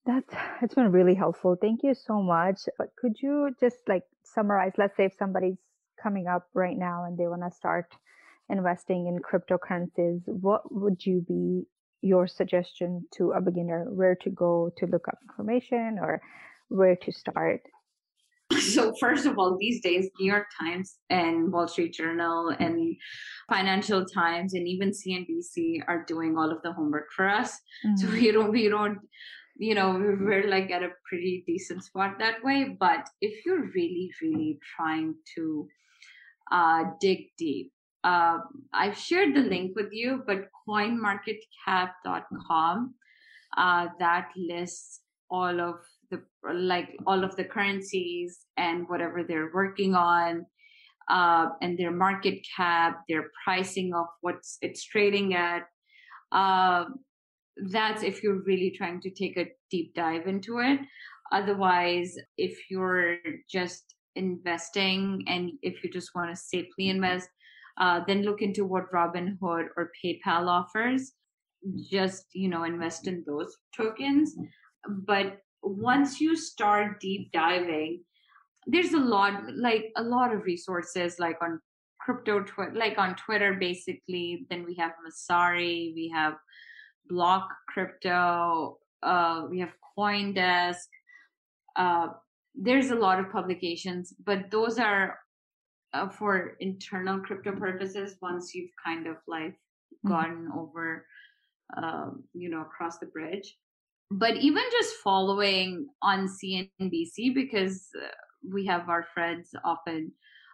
That's 0.07 0.33
it's 0.61 0.73
been 0.73 0.91
really 0.91 1.15
helpful. 1.15 1.57
Thank 1.59 1.83
you 1.83 1.93
so 1.93 2.21
much. 2.21 2.61
But 2.77 2.95
could 2.97 3.17
you 3.21 3.53
just 3.59 3.75
like 3.89 4.03
summarize? 4.23 4.71
Let's 4.77 4.95
say 4.95 5.05
if 5.05 5.13
somebody's 5.19 5.57
coming 6.01 6.27
up 6.27 6.47
right 6.53 6.77
now 6.77 7.03
and 7.05 7.17
they 7.17 7.27
want 7.27 7.41
to 7.43 7.51
start 7.51 7.91
investing 8.49 9.07
in 9.07 9.19
cryptocurrencies, 9.19 10.21
what 10.25 10.61
would 10.73 11.05
you 11.05 11.25
be 11.27 11.67
your 12.01 12.25
suggestion 12.25 13.05
to 13.17 13.31
a 13.31 13.41
beginner? 13.41 13.85
Where 13.89 14.15
to 14.21 14.29
go 14.29 14.71
to 14.77 14.85
look 14.85 15.09
up 15.09 15.17
information 15.29 15.97
or 16.01 16.21
where 16.69 16.95
to 16.95 17.11
start? 17.11 17.61
So 18.57 18.93
first 18.99 19.25
of 19.25 19.37
all, 19.37 19.57
these 19.59 19.81
days, 19.81 20.09
New 20.19 20.31
York 20.31 20.47
Times 20.57 20.97
and 21.09 21.51
Wall 21.51 21.67
Street 21.67 21.93
Journal 21.93 22.55
and 22.59 22.95
Financial 23.49 24.05
Times 24.05 24.53
and 24.53 24.67
even 24.67 24.91
CNBC 24.91 25.81
are 25.87 26.05
doing 26.07 26.37
all 26.37 26.49
of 26.49 26.61
the 26.63 26.71
homework 26.71 27.11
for 27.15 27.27
us. 27.27 27.59
Mm-hmm. 27.85 27.95
So 27.97 28.07
we 28.09 28.31
don't 28.31 28.51
we 28.51 28.69
don't 28.69 28.99
you 29.59 29.75
know 29.75 29.91
we're 29.93 30.47
like 30.47 30.71
at 30.71 30.83
a 30.83 30.93
pretty 31.07 31.43
decent 31.45 31.83
spot 31.83 32.17
that 32.19 32.43
way. 32.43 32.75
But 32.79 33.07
if 33.21 33.45
you're 33.45 33.69
really 33.75 34.11
really 34.21 34.59
trying 34.75 35.15
to 35.35 35.67
uh, 36.51 36.85
dig 36.99 37.27
deep, 37.37 37.71
uh, 38.03 38.39
I've 38.73 38.97
shared 38.97 39.35
the 39.35 39.41
link 39.41 39.75
with 39.75 39.91
you, 39.91 40.23
but 40.25 40.49
coinmarketcap.com 40.67 42.95
uh, 43.57 43.87
that 43.99 44.29
lists 44.35 45.01
all 45.29 45.59
of 45.59 45.75
the 46.09 46.23
like 46.53 46.97
all 47.05 47.23
of 47.23 47.35
the 47.35 47.43
currencies 47.43 48.45
and 48.55 48.87
whatever 48.87 49.23
they're 49.23 49.51
working 49.53 49.93
on 49.93 50.45
uh, 51.09 51.49
and 51.61 51.77
their 51.77 51.91
market 51.91 52.39
cap 52.55 53.03
their 53.09 53.29
pricing 53.43 53.93
of 53.93 54.05
what's 54.21 54.57
it's 54.61 54.85
trading 54.85 55.33
at 55.33 55.67
uh, 56.31 56.85
that's 57.65 58.03
if 58.03 58.23
you're 58.23 58.43
really 58.43 58.71
trying 58.71 59.01
to 59.01 59.09
take 59.09 59.37
a 59.37 59.47
deep 59.71 59.93
dive 59.93 60.27
into 60.27 60.59
it. 60.59 60.79
Otherwise 61.31 62.17
if 62.37 62.69
you're 62.69 63.17
just 63.49 63.95
investing 64.15 65.23
and 65.27 65.51
if 65.61 65.83
you 65.83 65.89
just 65.89 66.15
want 66.15 66.29
to 66.29 66.35
safely 66.35 66.89
invest 66.89 67.29
uh, 67.77 68.01
then 68.07 68.23
look 68.23 68.41
into 68.41 68.65
what 68.65 68.91
robinhood 68.91 69.67
or 69.77 69.91
paypal 70.03 70.47
offers. 70.47 71.13
Just 71.89 72.25
you 72.33 72.49
know 72.49 72.63
invest 72.63 73.07
in 73.07 73.23
those 73.27 73.55
tokens. 73.75 74.35
But 74.87 75.39
once 75.61 76.21
you 76.21 76.35
start 76.35 76.99
deep 76.99 77.31
diving, 77.31 78.03
there's 78.67 78.93
a 78.93 78.99
lot, 78.99 79.43
like 79.55 79.91
a 79.97 80.03
lot 80.03 80.33
of 80.33 80.43
resources, 80.43 81.15
like 81.19 81.37
on 81.41 81.59
crypto, 81.99 82.43
twi- 82.43 82.73
like 82.73 82.97
on 82.97 83.15
Twitter, 83.15 83.53
basically. 83.53 84.45
Then 84.49 84.65
we 84.65 84.75
have 84.75 84.91
Messari, 85.05 85.93
we 85.93 86.11
have 86.13 86.35
Block 87.09 87.49
Crypto, 87.67 88.79
uh, 89.03 89.45
we 89.49 89.59
have 89.59 89.73
CoinDesk. 89.97 90.87
Uh, 91.75 92.07
there's 92.55 92.91
a 92.91 92.95
lot 92.95 93.19
of 93.19 93.31
publications, 93.31 94.13
but 94.25 94.49
those 94.51 94.79
are 94.79 95.19
uh, 95.93 96.09
for 96.09 96.57
internal 96.59 97.19
crypto 97.19 97.51
purposes. 97.51 98.17
Once 98.21 98.53
you've 98.55 98.71
kind 98.83 99.07
of 99.07 99.17
like 99.27 99.53
mm-hmm. 99.53 100.09
gotten 100.09 100.47
mm-hmm. 100.47 100.59
over, 100.59 101.05
um, 101.81 102.23
you 102.33 102.49
know, 102.49 102.61
across 102.61 102.97
the 102.97 103.05
bridge 103.07 103.55
but 104.09 104.37
even 104.37 104.63
just 104.71 104.95
following 105.03 105.87
on 106.01 106.27
CNBC 106.27 107.33
because 107.33 107.89
uh, 108.01 108.07
we 108.53 108.65
have 108.65 108.89
our 108.89 109.05
friends 109.13 109.49
often 109.65 110.11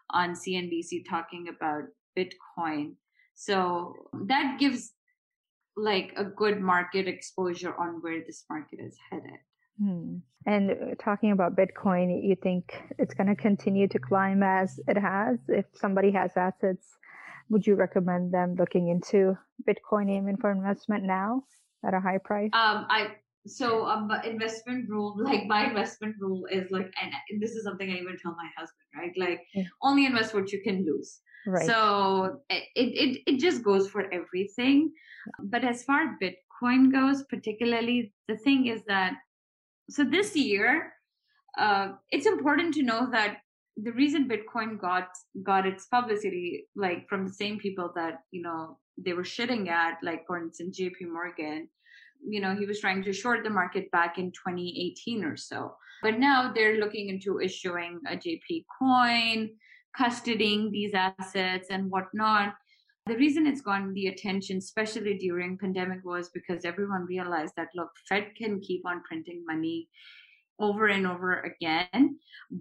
on 0.09 0.33
CNBC 0.33 1.05
talking 1.07 1.47
about 1.49 1.83
Bitcoin. 2.17 2.93
So 3.35 3.93
that 4.27 4.57
gives 4.59 4.93
like 5.75 6.13
a 6.17 6.23
good 6.23 6.61
market 6.61 7.07
exposure 7.07 7.73
on 7.75 8.01
where 8.01 8.21
this 8.25 8.45
market 8.49 8.79
is 8.79 8.97
headed. 9.09 9.39
Hmm. 9.81 10.17
And 10.45 10.71
uh, 10.71 10.75
talking 10.99 11.31
about 11.31 11.55
Bitcoin, 11.55 12.23
you 12.23 12.35
think 12.35 12.73
it's 12.99 13.13
going 13.13 13.27
to 13.27 13.35
continue 13.35 13.87
to 13.87 13.99
climb 13.99 14.43
as 14.43 14.79
it 14.87 14.97
has? 14.97 15.39
If 15.47 15.65
somebody 15.73 16.11
has 16.11 16.31
assets, 16.35 16.85
would 17.49 17.65
you 17.65 17.75
recommend 17.75 18.33
them 18.33 18.55
looking 18.55 18.89
into 18.89 19.37
Bitcoin 19.67 20.15
even 20.15 20.37
for 20.37 20.51
investment 20.51 21.03
now 21.03 21.43
at 21.85 21.93
a 21.93 21.99
high 21.99 22.19
price? 22.19 22.51
Um, 22.53 22.85
I 22.89 23.15
so 23.45 23.85
um 23.85 24.09
investment 24.23 24.89
rule 24.89 25.15
like 25.19 25.45
my 25.47 25.65
investment 25.67 26.15
rule 26.19 26.45
is 26.49 26.71
like 26.71 26.91
and 27.01 27.41
this 27.41 27.51
is 27.51 27.63
something 27.63 27.89
i 27.89 27.95
even 27.95 28.17
tell 28.21 28.35
my 28.35 28.49
husband 28.57 28.87
right 28.95 29.11
like 29.17 29.41
yeah. 29.53 29.63
only 29.81 30.05
invest 30.05 30.33
what 30.33 30.51
you 30.51 30.61
can 30.61 30.85
lose 30.85 31.19
right. 31.47 31.65
So 31.65 32.41
it, 32.49 32.63
it 32.75 33.21
it 33.25 33.39
just 33.39 33.63
goes 33.63 33.89
for 33.89 34.11
everything. 34.13 34.91
But 35.39 35.63
as 35.63 35.83
far 35.83 36.17
bitcoin 36.21 36.91
goes 36.91 37.23
particularly 37.23 38.13
the 38.27 38.37
thing 38.37 38.67
is 38.67 38.81
that 38.87 39.13
so 39.89 40.03
this 40.03 40.35
year 40.35 40.93
uh 41.57 41.89
it's 42.11 42.25
important 42.25 42.73
to 42.73 42.83
know 42.83 43.09
that 43.11 43.37
the 43.77 43.91
reason 43.91 44.29
bitcoin 44.29 44.79
got 44.79 45.07
got 45.43 45.65
its 45.65 45.87
publicity 45.87 46.65
like 46.75 47.07
from 47.09 47.27
the 47.27 47.33
same 47.33 47.59
people 47.59 47.91
that 47.95 48.19
you 48.31 48.41
know 48.41 48.77
they 48.97 49.13
were 49.13 49.23
shitting 49.23 49.67
at 49.67 49.97
like 50.03 50.25
for 50.25 50.37
instance 50.37 50.79
jp 50.79 51.07
morgan 51.11 51.67
you 52.25 52.39
know 52.39 52.55
he 52.55 52.65
was 52.65 52.79
trying 52.79 53.03
to 53.03 53.13
short 53.13 53.43
the 53.43 53.49
market 53.49 53.91
back 53.91 54.17
in 54.17 54.31
2018 54.31 55.23
or 55.23 55.37
so. 55.37 55.75
But 56.01 56.19
now 56.19 56.51
they're 56.53 56.79
looking 56.79 57.09
into 57.09 57.39
issuing 57.39 57.99
a 58.07 58.15
jp 58.15 58.65
coin 58.79 59.49
custodying 59.99 60.71
these 60.71 60.93
assets 60.93 61.67
and 61.69 61.89
whatnot. 61.89 62.55
The 63.05 63.17
reason 63.17 63.45
it's 63.45 63.61
gotten 63.61 63.93
the 63.93 64.07
attention 64.07 64.57
especially 64.57 65.17
during 65.17 65.57
pandemic 65.57 66.05
was 66.05 66.29
because 66.29 66.63
everyone 66.65 67.05
realized 67.05 67.53
that 67.57 67.67
look 67.75 67.91
fed 68.07 68.31
can 68.37 68.61
keep 68.61 68.85
on 68.85 69.03
printing 69.03 69.43
money 69.45 69.89
over 70.59 70.87
and 70.87 71.05
over 71.05 71.41
again. 71.41 72.17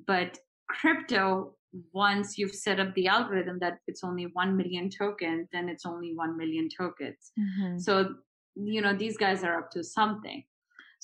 But 0.07 0.38
crypto 0.68 1.55
once 1.92 2.38
you've 2.38 2.55
set 2.55 2.81
up 2.81 2.95
the 2.95 3.07
algorithm 3.07 3.59
that 3.61 3.79
it's 3.87 4.05
only 4.05 4.25
1 4.25 4.57
million 4.57 4.90
tokens 4.90 5.49
then 5.53 5.68
it's 5.68 5.87
only 5.87 6.12
1 6.14 6.37
million 6.37 6.68
tokens. 6.68 7.33
Mm-hmm. 7.38 7.79
so 7.79 8.14
you 8.55 8.83
know 8.83 8.95
these 8.95 9.16
guys 9.16 9.42
are 9.42 9.59
up 9.59 9.71
to 9.71 9.83
something 9.83 10.45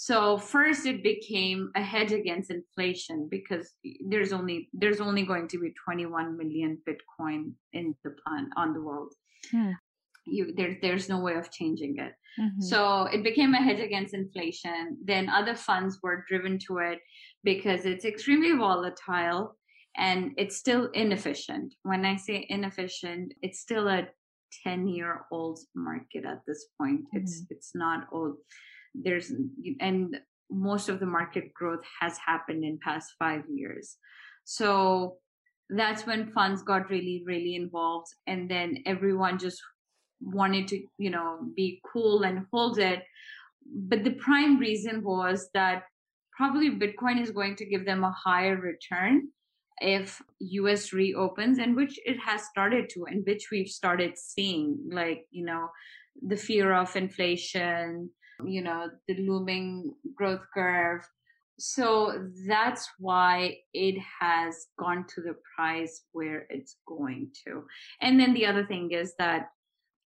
so 0.01 0.39
first 0.39 0.87
it 0.87 1.03
became 1.03 1.73
a 1.75 1.83
hedge 1.83 2.13
against 2.13 2.53
inflation 2.53 3.27
because 3.29 3.75
there's 4.09 4.33
only 4.33 4.69
there's 4.73 5.01
only 5.01 5.25
going 5.25 5.49
to 5.49 5.59
be 5.59 5.73
21 5.85 6.39
million 6.39 6.79
bitcoin 6.89 7.51
in 7.73 7.93
the 8.05 8.15
plan 8.25 8.49
on 8.57 8.73
the 8.73 8.81
world 8.81 9.13
hmm. 9.51 9.73
you 10.25 10.55
there, 10.57 10.79
there's 10.83 11.09
no 11.09 11.19
way 11.19 11.35
of 11.35 11.51
changing 11.51 11.97
it 11.99 12.13
mm-hmm. 12.41 12.61
so 12.61 13.09
it 13.13 13.25
became 13.25 13.55
a 13.55 13.61
hedge 13.61 13.81
against 13.81 14.15
inflation 14.15 14.97
then 15.05 15.29
other 15.29 15.57
funds 15.57 15.99
were 16.01 16.25
driven 16.29 16.61
to 16.61 16.79
it 16.79 17.01
because 17.43 17.85
it's 17.85 18.05
extremely 18.05 18.53
volatile 18.53 19.57
and 19.97 20.31
it's 20.37 20.57
still 20.57 20.89
inefficient 20.95 21.75
when 21.83 22.05
i 22.05 22.15
say 22.15 22.47
inefficient 22.49 23.35
it's 23.43 23.59
still 23.59 23.89
a 23.89 24.07
10 24.63 24.87
year 24.87 25.23
old 25.33 25.59
market 25.75 26.25
at 26.25 26.41
this 26.47 26.67
point 26.81 27.01
mm-hmm. 27.01 27.17
it's 27.19 27.43
it's 27.51 27.73
not 27.75 28.07
old 28.13 28.37
there's 28.95 29.33
and 29.81 30.19
most 30.51 30.89
of 30.89 30.99
the 31.01 31.07
market 31.07 31.53
growth 31.53 31.85
has 32.01 32.17
happened 32.19 32.65
in 32.65 32.79
past 32.83 33.13
5 33.19 33.45
years. 33.49 33.97
So 34.45 35.17
that's 35.71 36.07
when 36.07 36.33
funds 36.33 36.63
got 36.63 36.89
really 36.89 37.23
really 37.27 37.55
involved 37.55 38.09
and 38.27 38.51
then 38.51 38.79
everyone 38.87 39.39
just 39.39 39.61
wanted 40.21 40.67
to 40.69 40.83
you 40.97 41.11
know 41.11 41.39
be 41.55 41.81
cool 41.93 42.23
and 42.23 42.47
hold 42.53 42.79
it. 42.79 43.03
But 43.71 44.05
the 44.05 44.13
prime 44.13 44.59
reason 44.59 45.03
was 45.03 45.51
that 45.53 45.85
probably 46.33 46.71
bitcoin 46.71 47.21
is 47.21 47.31
going 47.31 47.57
to 47.57 47.67
give 47.67 47.85
them 47.85 48.05
a 48.05 48.13
higher 48.13 48.57
return 48.57 49.29
if 49.81 50.23
US 50.41 50.93
reopens 50.93 51.59
and 51.59 51.77
which 51.77 51.99
it 52.05 52.19
has 52.19 52.45
started 52.45 52.89
to 52.91 53.07
and 53.07 53.25
which 53.27 53.49
we've 53.51 53.69
started 53.69 54.17
seeing 54.17 54.79
like 54.91 55.27
you 55.31 55.45
know 55.45 55.69
the 56.27 56.37
fear 56.37 56.73
of 56.73 56.97
inflation 56.97 58.11
you 58.45 58.63
know 58.63 58.89
the 59.07 59.15
looming 59.15 59.95
growth 60.15 60.43
curve. 60.53 61.07
So 61.59 62.29
that's 62.47 62.89
why 63.01 63.59
it 63.75 63.97
has 64.21 64.67
gone 64.79 65.07
to 65.15 65.21
the 65.21 65.35
price 65.57 66.05
where 66.13 66.47
it's 66.51 66.77
going 66.87 67.33
to. 67.45 67.65
And 68.01 68.19
then 68.19 68.33
the 68.33 68.47
other 68.47 68.65
thing 68.65 68.93
is 68.93 69.15
that 69.19 69.49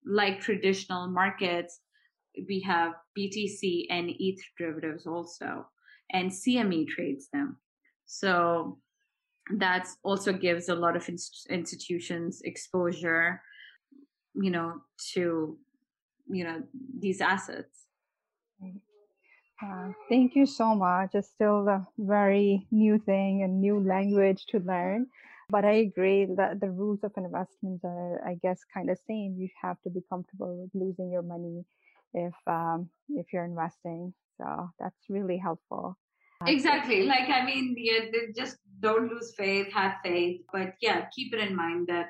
like 0.05 0.41
traditional 0.41 1.07
markets 1.07 1.79
we 2.47 2.59
have 2.61 2.93
BTC 3.17 3.85
and 3.91 4.11
ETH 4.17 4.39
derivatives 4.57 5.05
also 5.05 5.67
and 6.11 6.31
CME 6.31 6.87
trades 6.87 7.27
them. 7.31 7.57
So 8.05 8.79
that 9.51 9.87
also 10.03 10.33
gives 10.33 10.69
a 10.69 10.75
lot 10.75 10.95
of 10.95 11.07
institutions 11.49 12.41
exposure 12.43 13.41
you 14.35 14.49
know 14.49 14.81
to 15.13 15.57
you 16.29 16.43
know 16.43 16.63
these 16.99 17.21
assets 17.21 17.85
uh, 19.63 19.89
thank 20.09 20.35
you 20.35 20.45
so 20.45 20.75
much 20.75 21.11
it's 21.13 21.29
still 21.29 21.67
a 21.69 21.85
very 21.97 22.65
new 22.71 22.99
thing 22.99 23.43
and 23.43 23.61
new 23.61 23.79
language 23.79 24.45
to 24.47 24.59
learn 24.59 25.07
but 25.49 25.65
I 25.65 25.73
agree 25.73 26.25
that 26.37 26.59
the 26.59 26.71
rules 26.71 27.03
of 27.03 27.11
investments 27.15 27.83
are, 27.83 28.25
I 28.25 28.35
guess, 28.41 28.61
kind 28.73 28.89
of 28.89 28.97
same. 29.07 29.35
You 29.37 29.49
have 29.61 29.79
to 29.83 29.89
be 29.89 30.01
comfortable 30.09 30.57
with 30.57 30.71
losing 30.73 31.11
your 31.11 31.21
money 31.21 31.63
if 32.13 32.33
um, 32.47 32.89
if 33.09 33.27
you're 33.31 33.45
investing. 33.45 34.13
So 34.37 34.69
that's 34.79 35.09
really 35.09 35.37
helpful. 35.37 35.97
Exactly. 36.47 37.03
Like 37.03 37.29
I 37.29 37.45
mean, 37.45 37.75
yeah, 37.77 38.05
just 38.35 38.57
don't 38.79 39.11
lose 39.11 39.33
faith, 39.37 39.71
have 39.73 39.97
faith, 40.03 40.41
but 40.51 40.73
yeah, 40.81 41.05
keep 41.15 41.33
it 41.33 41.39
in 41.39 41.55
mind 41.55 41.87
that 41.87 42.07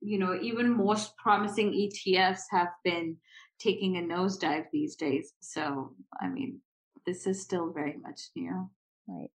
you 0.00 0.18
know 0.18 0.36
even 0.40 0.76
most 0.76 1.16
promising 1.16 1.72
ETFs 1.72 2.42
have 2.50 2.70
been 2.82 3.16
taking 3.60 3.96
a 3.96 4.00
nosedive 4.00 4.66
these 4.72 4.96
days. 4.96 5.32
So 5.40 5.94
I 6.20 6.28
mean, 6.28 6.60
this 7.06 7.26
is 7.26 7.42
still 7.42 7.72
very 7.72 7.96
much 8.02 8.30
new. 8.34 8.70
Right. 9.06 9.30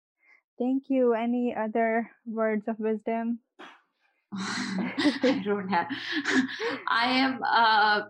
Thank 0.57 0.83
you. 0.87 1.13
Any 1.13 1.55
other 1.55 2.09
words 2.25 2.67
of 2.67 2.79
wisdom? 2.79 3.39
I 4.33 5.41
don't 5.43 5.69
have. 5.69 5.87
I 6.89 7.11
am 7.11 7.39
uh, 7.43 8.01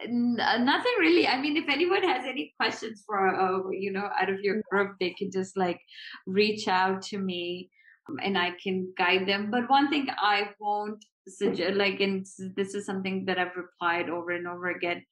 n- 0.00 0.38
uh, 0.40 0.58
nothing 0.58 0.92
really. 0.98 1.26
I 1.26 1.40
mean, 1.40 1.56
if 1.56 1.68
anyone 1.68 2.02
has 2.02 2.24
any 2.24 2.54
questions 2.58 3.02
for 3.06 3.28
uh, 3.28 3.70
you 3.70 3.92
know 3.92 4.08
out 4.20 4.30
of 4.30 4.40
your 4.40 4.62
group, 4.70 4.96
they 5.00 5.10
can 5.10 5.30
just 5.30 5.56
like 5.56 5.80
reach 6.26 6.68
out 6.68 7.02
to 7.02 7.18
me, 7.18 7.70
um, 8.08 8.18
and 8.22 8.36
I 8.36 8.52
can 8.62 8.92
guide 8.96 9.26
them. 9.26 9.50
But 9.50 9.70
one 9.70 9.88
thing 9.88 10.08
I 10.18 10.50
won't 10.60 11.04
suggest, 11.28 11.74
like, 11.74 12.00
and 12.00 12.26
this 12.56 12.74
is 12.74 12.86
something 12.86 13.24
that 13.26 13.38
I've 13.38 13.56
replied 13.56 14.08
over 14.08 14.30
and 14.30 14.46
over 14.46 14.70
again. 14.70 15.04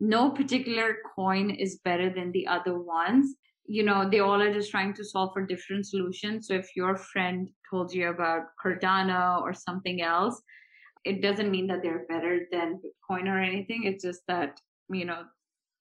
No 0.00 0.30
particular 0.30 0.96
coin 1.14 1.50
is 1.50 1.80
better 1.84 2.10
than 2.10 2.32
the 2.32 2.46
other 2.46 2.78
ones. 2.78 3.34
You 3.66 3.82
know 3.82 4.08
they 4.08 4.20
all 4.20 4.40
are 4.40 4.52
just 4.52 4.70
trying 4.70 4.94
to 4.94 5.04
solve 5.04 5.32
for 5.32 5.44
different 5.44 5.86
solutions. 5.86 6.46
So 6.46 6.54
if 6.54 6.76
your 6.76 6.96
friend 6.96 7.48
told 7.70 7.92
you 7.92 8.08
about 8.10 8.42
cardano 8.62 9.40
or 9.42 9.52
something 9.52 10.02
else 10.02 10.40
it 11.06 11.22
doesn't 11.22 11.52
mean 11.52 11.68
that 11.68 11.82
they're 11.82 12.04
better 12.08 12.48
than 12.50 12.80
bitcoin 12.82 13.28
or 13.28 13.40
anything. 13.40 13.84
It's 13.84 14.02
just 14.02 14.22
that 14.26 14.60
you 14.90 15.04
know 15.04 15.22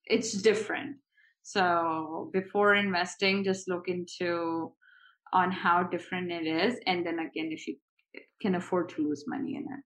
it's 0.05 0.31
different. 0.33 0.97
So 1.41 2.29
before 2.31 2.75
investing 2.75 3.43
just 3.43 3.67
look 3.67 3.87
into 3.87 4.71
on 5.33 5.51
how 5.51 5.83
different 5.83 6.31
it 6.31 6.45
is. 6.45 6.79
And 6.85 7.05
then 7.05 7.19
again 7.19 7.49
if 7.51 7.67
you 7.67 7.75
can 8.41 8.55
afford 8.55 8.89
to 8.89 9.01
lose 9.01 9.25
money 9.27 9.55
in 9.55 9.63
it 9.63 9.83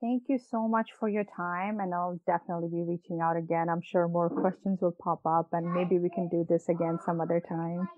Thank 0.00 0.24
you 0.28 0.38
so 0.38 0.68
much 0.68 0.90
for 1.00 1.08
your 1.08 1.24
time, 1.36 1.80
and 1.80 1.92
I'll 1.92 2.20
definitely 2.24 2.68
be 2.68 2.82
reaching 2.82 3.20
out 3.20 3.36
again. 3.36 3.68
I'm 3.68 3.82
sure 3.82 4.06
more 4.06 4.30
questions 4.30 4.78
will 4.80 4.94
pop 5.02 5.20
up, 5.26 5.48
and 5.52 5.72
maybe 5.72 5.98
we 5.98 6.08
can 6.08 6.28
do 6.28 6.46
this 6.48 6.68
again 6.68 6.98
some 7.04 7.20
other 7.20 7.42
time. 7.48 7.88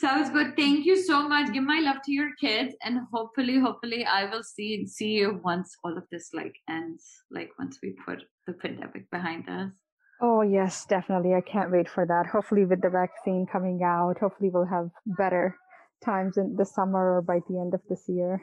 Sounds 0.00 0.30
good. 0.30 0.56
Thank 0.56 0.84
you 0.84 0.96
so 0.96 1.28
much. 1.28 1.52
Give 1.52 1.62
my 1.62 1.78
love 1.78 2.02
to 2.06 2.12
your 2.12 2.30
kids, 2.40 2.74
and 2.82 2.98
hopefully, 3.12 3.60
hopefully, 3.60 4.04
I 4.04 4.28
will 4.28 4.42
see 4.42 4.84
see 4.86 5.12
you 5.12 5.40
once 5.44 5.76
all 5.84 5.96
of 5.96 6.04
this 6.10 6.30
like 6.34 6.56
ends, 6.68 7.04
like 7.30 7.50
once 7.56 7.78
we 7.82 7.94
put 8.04 8.24
the 8.48 8.54
pandemic 8.54 9.08
behind 9.10 9.48
us. 9.48 9.70
Oh 10.20 10.42
yes, 10.42 10.86
definitely. 10.86 11.34
I 11.34 11.40
can't 11.40 11.70
wait 11.70 11.88
for 11.88 12.04
that. 12.04 12.26
Hopefully, 12.26 12.64
with 12.64 12.82
the 12.82 12.90
vaccine 12.90 13.46
coming 13.46 13.80
out, 13.84 14.18
hopefully 14.18 14.50
we'll 14.52 14.66
have 14.66 14.90
better 15.06 15.56
times 16.04 16.36
in 16.36 16.56
the 16.56 16.66
summer 16.66 17.16
or 17.16 17.22
by 17.22 17.38
the 17.48 17.60
end 17.60 17.74
of 17.74 17.80
this 17.88 18.04
year. 18.08 18.42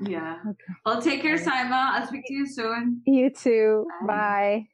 Yeah. 0.00 0.36
Okay. 0.46 0.72
Well, 0.84 1.00
take 1.00 1.22
care, 1.22 1.38
Saima. 1.38 1.90
I'll 1.92 2.06
speak 2.06 2.26
to 2.26 2.34
you 2.34 2.46
soon. 2.46 3.02
You 3.06 3.30
too. 3.30 3.86
Bye. 4.00 4.06
Bye. 4.06 4.68